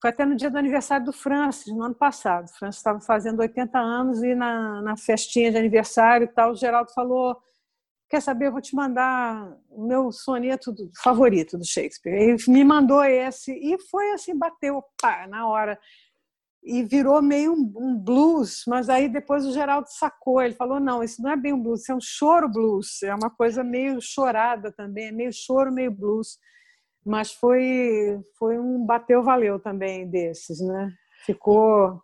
[0.00, 2.46] Foi até no dia do aniversário do Francis, no ano passado.
[2.46, 6.56] O Francis estava fazendo 80 anos e na, na festinha de aniversário e tal, o
[6.56, 7.36] Geraldo falou
[8.14, 12.14] quer saber, eu vou te mandar o meu soneto do, favorito do Shakespeare.
[12.14, 15.76] Ele me mandou esse e foi assim, bateu pá, na hora.
[16.62, 20.40] E virou meio um, um, blues, mas aí depois o Geraldo sacou.
[20.40, 23.02] Ele falou: não, isso não é bem um blues, isso é um choro blues.
[23.02, 26.38] É uma coisa meio chorada também, meio choro, meio blues.
[27.04, 30.88] Mas foi, foi um bateu, valeu também desses, né?
[31.26, 32.00] Ficou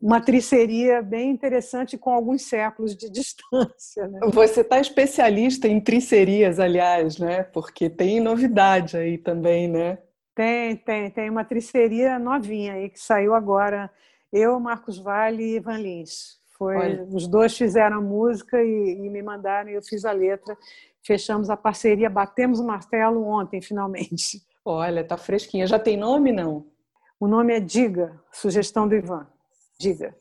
[0.00, 4.08] uma triceria bem interessante com alguns séculos de distância.
[4.08, 4.20] Né?
[4.32, 7.42] Você está especialista em tricerias, aliás, né?
[7.42, 9.98] Porque tem novidade aí também, né?
[10.34, 13.90] Tem, tem, tem uma triceria novinha aí que saiu agora.
[14.32, 16.38] Eu, Marcos Vale e Ivan Lins.
[16.56, 20.56] Foi, os dois fizeram a música e, e me mandaram e eu fiz a letra.
[21.02, 24.42] Fechamos a parceria, batemos o martelo ontem, finalmente.
[24.64, 25.66] Olha, tá fresquinha.
[25.66, 26.66] Já tem nome, não?
[27.18, 29.26] O nome é Diga, sugestão do Ivan.
[29.80, 30.14] Diga.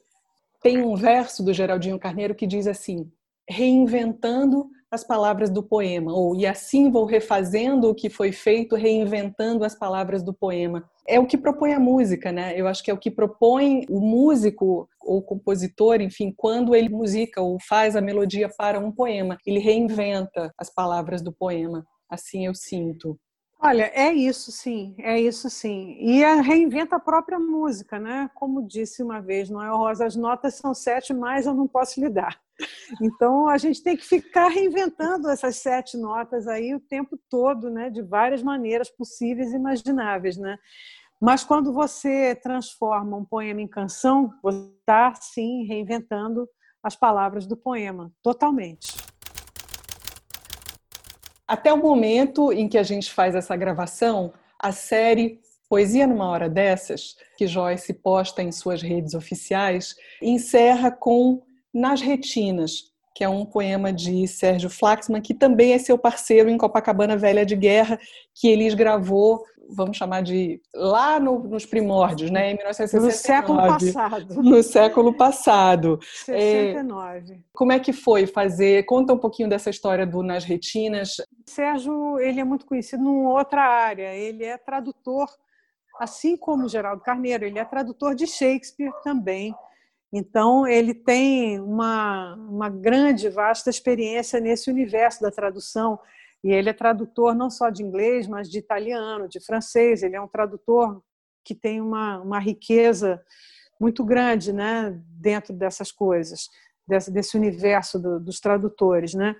[0.63, 3.11] Tem um verso do Geraldinho Carneiro que diz assim:
[3.47, 9.65] reinventando as palavras do poema, ou e assim vou refazendo o que foi feito, reinventando
[9.65, 10.89] as palavras do poema.
[11.05, 12.59] É o que propõe a música, né?
[12.59, 17.41] Eu acho que é o que propõe o músico ou compositor, enfim, quando ele musica
[17.41, 21.85] ou faz a melodia para um poema, ele reinventa as palavras do poema.
[22.09, 23.19] Assim eu sinto.
[23.61, 25.97] Olha, é isso sim, é isso sim.
[25.99, 28.29] E reinventa a própria música, né?
[28.33, 31.99] Como disse uma vez, não é Rosa, as notas são sete, mas eu não posso
[31.99, 32.39] lhe dar.
[33.01, 37.89] Então a gente tem que ficar reinventando essas sete notas aí o tempo todo, né?
[37.89, 40.57] De várias maneiras possíveis e imagináveis, né?
[41.21, 46.47] Mas quando você transforma um poema em canção, você está sim reinventando
[46.81, 49.08] as palavras do poema, totalmente.
[51.49, 56.47] Até o momento em que a gente faz essa gravação, a série Poesia numa Hora
[56.47, 61.41] Dessas, que Joyce posta em suas redes oficiais, encerra com
[61.73, 66.57] Nas Retinas, que é um poema de Sérgio Flaxman, que também é seu parceiro em
[66.57, 67.99] Copacabana Velha de Guerra,
[68.35, 73.05] que eles gravou vamos chamar de lá no, nos primórdios, né, em 1969.
[73.05, 74.43] No século passado.
[74.43, 75.99] No século passado.
[76.25, 77.33] 69.
[77.33, 78.83] É, como é que foi fazer?
[78.83, 81.17] Conta um pouquinho dessa história do Nas Retinas.
[81.45, 84.13] Sérgio, ele é muito conhecido numa outra área.
[84.15, 85.29] Ele é tradutor,
[85.99, 89.53] assim como Geraldo Carneiro, ele é tradutor de Shakespeare também.
[90.11, 95.99] Então, ele tem uma, uma grande, vasta experiência nesse universo da tradução
[96.43, 100.03] e ele é tradutor não só de inglês, mas de italiano, de francês.
[100.03, 101.01] Ele é um tradutor
[101.43, 103.21] que tem uma, uma riqueza
[103.79, 106.49] muito grande né, dentro dessas coisas,
[106.87, 109.13] desse, desse universo do, dos tradutores.
[109.13, 109.35] Né?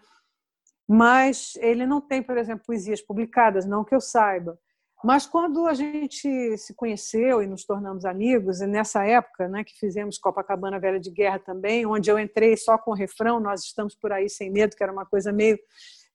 [0.87, 4.59] Mas ele não tem, por exemplo, poesias publicadas, não que eu saiba.
[5.01, 10.17] Mas quando a gente se conheceu e nos tornamos amigos, nessa época né, que fizemos
[10.17, 14.11] Copacabana Velha de Guerra também, onde eu entrei só com o refrão, nós estamos por
[14.11, 15.57] aí sem medo, que era uma coisa meio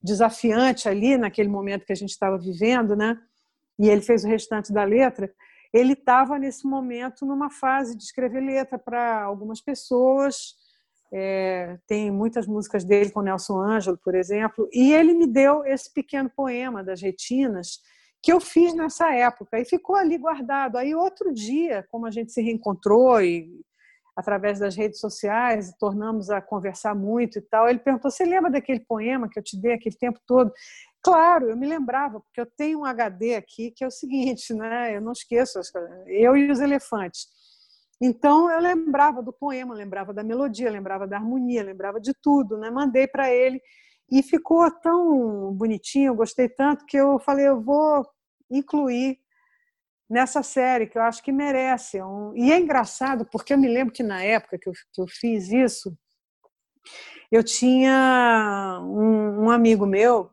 [0.04, 3.18] desafiante ali naquele momento que a gente estava vivendo, né?
[3.78, 5.32] E ele fez o restante da letra.
[5.72, 10.54] Ele estava nesse momento numa fase de escrever letra para algumas pessoas.
[11.10, 14.68] É, tem muitas músicas dele com Nelson Ângelo, por exemplo.
[14.72, 17.80] E ele me deu esse pequeno poema das Retinas,
[18.22, 20.76] que eu fiz nessa época e ficou ali guardado.
[20.76, 23.50] Aí outro dia, como a gente se reencontrou e
[24.16, 28.80] através das redes sociais, tornamos a conversar muito e tal, ele perguntou: "Você lembra daquele
[28.80, 30.52] poema que eu te dei aquele tempo todo?"
[31.02, 34.96] Claro, eu me lembrava, porque eu tenho um HD aqui que é o seguinte, né?
[34.96, 35.60] Eu não esqueço,
[36.06, 37.26] eu e os elefantes.
[38.00, 42.70] Então eu lembrava do poema, lembrava da melodia, lembrava da harmonia, lembrava de tudo, né?
[42.70, 43.60] Mandei para ele
[44.10, 48.06] e ficou tão bonitinho, eu gostei tanto que eu falei, eu vou
[48.50, 49.18] incluir
[50.14, 51.98] nessa série, que eu acho que merece.
[51.98, 52.02] É
[52.36, 55.50] e é engraçado, porque eu me lembro que na época que eu, que eu fiz
[55.50, 55.92] isso,
[57.32, 60.30] eu tinha um, um amigo meu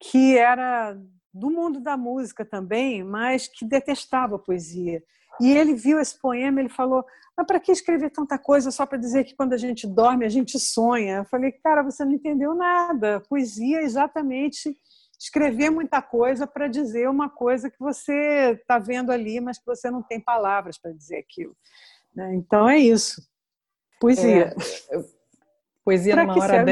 [0.00, 0.98] que era
[1.32, 5.02] do mundo da música também, mas que detestava poesia.
[5.38, 7.04] E ele viu esse poema, ele falou:
[7.36, 10.30] mas para que escrever tanta coisa só para dizer que quando a gente dorme a
[10.30, 11.16] gente sonha?
[11.18, 13.20] Eu falei: cara, você não entendeu nada.
[13.28, 14.74] Poesia é exatamente
[15.22, 19.90] escrever muita coisa para dizer uma coisa que você está vendo ali, mas que você
[19.90, 21.56] não tem palavras para dizer aquilo.
[22.14, 22.34] Né?
[22.34, 23.22] Então é isso.
[24.00, 24.54] Poesia.
[24.90, 25.04] É,
[25.84, 26.66] poesia pra numa hora serve?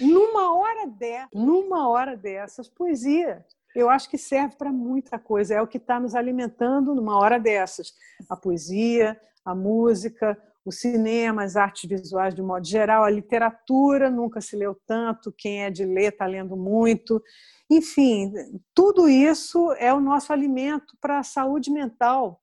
[0.00, 3.44] Numa hora dessa, numa hora dessas, poesia
[3.76, 5.54] eu acho que serve para muita coisa.
[5.54, 7.92] É o que está nos alimentando numa hora dessas.
[8.26, 10.36] A poesia, a música,
[10.68, 15.32] o cinema, as artes visuais de modo geral, a literatura nunca se leu tanto.
[15.32, 17.22] Quem é de ler está lendo muito.
[17.70, 18.32] Enfim,
[18.74, 22.42] tudo isso é o nosso alimento para a saúde mental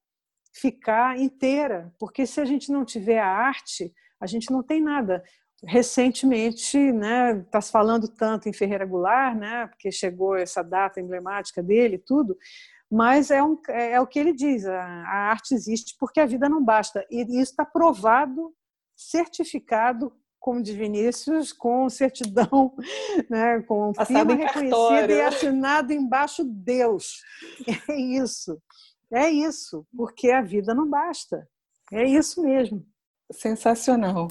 [0.53, 5.23] ficar inteira, porque se a gente não tiver a arte, a gente não tem nada
[5.65, 11.63] recentemente, né, está se falando tanto em Ferreira Goulart, né, porque chegou essa data emblemática
[11.63, 12.37] dele, tudo,
[12.93, 16.27] mas é, um, é, é o que ele diz: a, a, arte existe porque a
[16.27, 18.53] vida não basta, e isso está provado,
[18.95, 22.75] certificado, como de Vinícius, com certidão,
[23.27, 27.23] né, com firma reconhecida e assinado embaixo Deus.
[27.89, 28.61] É isso,
[29.11, 31.47] é isso, porque a vida não basta.
[31.91, 32.85] É isso mesmo.
[33.31, 34.27] Sensacional.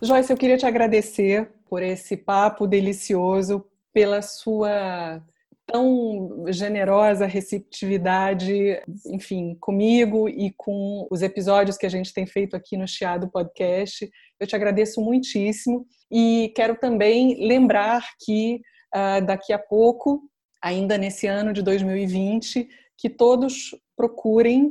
[0.00, 5.22] Joyce, eu queria te agradecer por esse papo delicioso, pela sua
[5.66, 12.76] tão generosa receptividade, enfim, comigo e com os episódios que a gente tem feito aqui
[12.76, 14.10] no Chiado Podcast.
[14.38, 18.60] Eu te agradeço muitíssimo e quero também lembrar que
[18.94, 20.22] uh, daqui a pouco,
[20.62, 24.70] ainda nesse ano de 2020, que todos procurem,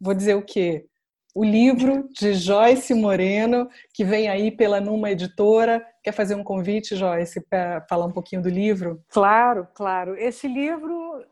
[0.00, 0.86] vou dizer o quê?
[1.34, 5.84] O livro de Joyce Moreno, que vem aí pela Numa Editora.
[6.02, 9.02] Quer fazer um convite, Joyce, para falar um pouquinho do livro?
[9.08, 10.16] Claro, claro.
[10.16, 11.24] Esse livro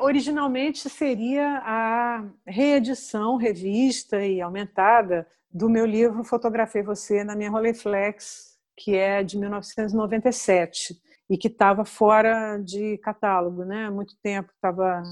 [0.00, 8.58] originalmente seria a reedição, revista e aumentada do meu livro Fotografei Você na minha Rolleiflex,
[8.76, 10.94] que é de 1997
[11.28, 13.86] e que estava fora de catálogo, né?
[13.86, 15.02] Há muito tempo estava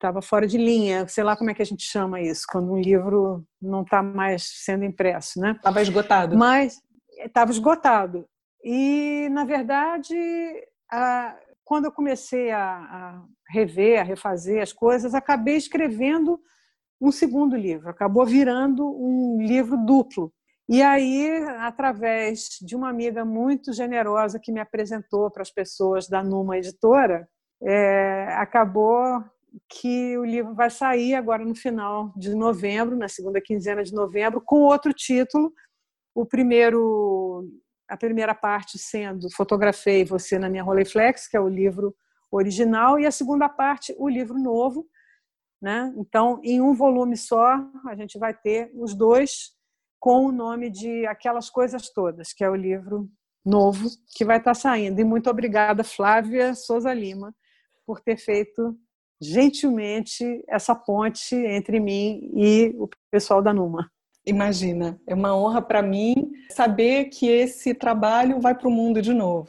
[0.00, 2.80] estava fora de linha, sei lá como é que a gente chama isso, quando um
[2.80, 5.52] livro não está mais sendo impresso, né?
[5.52, 6.38] Estava esgotado.
[6.38, 6.80] Mas
[7.18, 8.26] estava esgotado.
[8.64, 10.16] E, na verdade,
[10.90, 16.40] a, quando eu comecei a, a, rever, a refazer as coisas, acabei escrevendo
[16.98, 20.32] um segundo livro, acabou virando um livro duplo.
[20.66, 26.22] E aí, através de uma amiga muito generosa que me apresentou para as pessoas da
[26.22, 27.28] Numa Editora,
[27.62, 29.22] é, acabou
[29.68, 34.40] que o livro vai sair agora no final de novembro, na segunda quinzena de novembro,
[34.40, 35.52] com outro título.
[36.14, 37.48] O primeiro,
[37.88, 41.94] a primeira parte sendo Fotografei Você na Minha Rolleiflex, que é o livro
[42.30, 44.86] original, e a segunda parte, o livro novo.
[45.60, 45.92] Né?
[45.96, 49.52] Então, em um volume só, a gente vai ter os dois
[49.98, 53.10] com o nome de Aquelas Coisas Todas, que é o livro
[53.44, 55.00] novo que vai estar saindo.
[55.00, 57.34] E muito obrigada, Flávia Souza Lima,
[57.86, 58.78] por ter feito
[59.20, 63.90] gentilmente essa ponte entre mim e o pessoal da Numa.
[64.26, 69.12] Imagina, é uma honra para mim saber que esse trabalho vai para o mundo de
[69.12, 69.48] novo.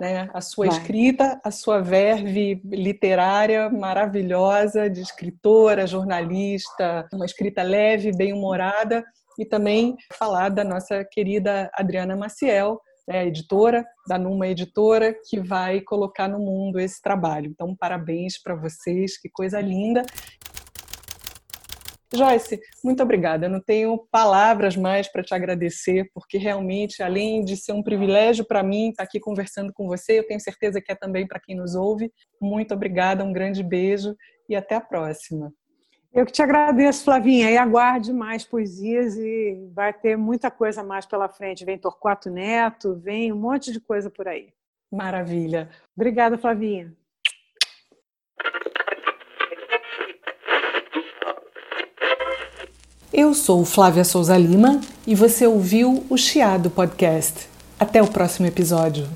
[0.00, 0.28] Né?
[0.32, 0.76] A sua vai.
[0.76, 9.04] escrita, a sua verve literária maravilhosa, de escritora, jornalista, uma escrita leve, bem-humorada,
[9.38, 15.80] e também falar da nossa querida Adriana Maciel, né, editora da Numa Editora, que vai
[15.80, 17.50] colocar no mundo esse trabalho.
[17.50, 20.04] Então, parabéns para vocês, que coisa linda.
[22.14, 23.46] Joyce, muito obrigada.
[23.46, 28.46] Eu não tenho palavras mais para te agradecer, porque realmente, além de ser um privilégio
[28.46, 31.56] para mim estar aqui conversando com você, eu tenho certeza que é também para quem
[31.56, 32.12] nos ouve.
[32.40, 34.14] Muito obrigada, um grande beijo
[34.48, 35.50] e até a próxima.
[36.12, 41.04] Eu que te agradeço, Flavinha, e aguarde mais poesias e vai ter muita coisa mais
[41.04, 41.64] pela frente.
[41.64, 44.48] Vem Torquato Neto, vem um monte de coisa por aí.
[44.90, 45.68] Maravilha.
[45.94, 46.92] Obrigada, Flavinha.
[53.12, 57.48] Eu sou Flávia Souza Lima e você ouviu o Chiado Podcast.
[57.78, 59.06] Até o próximo episódio.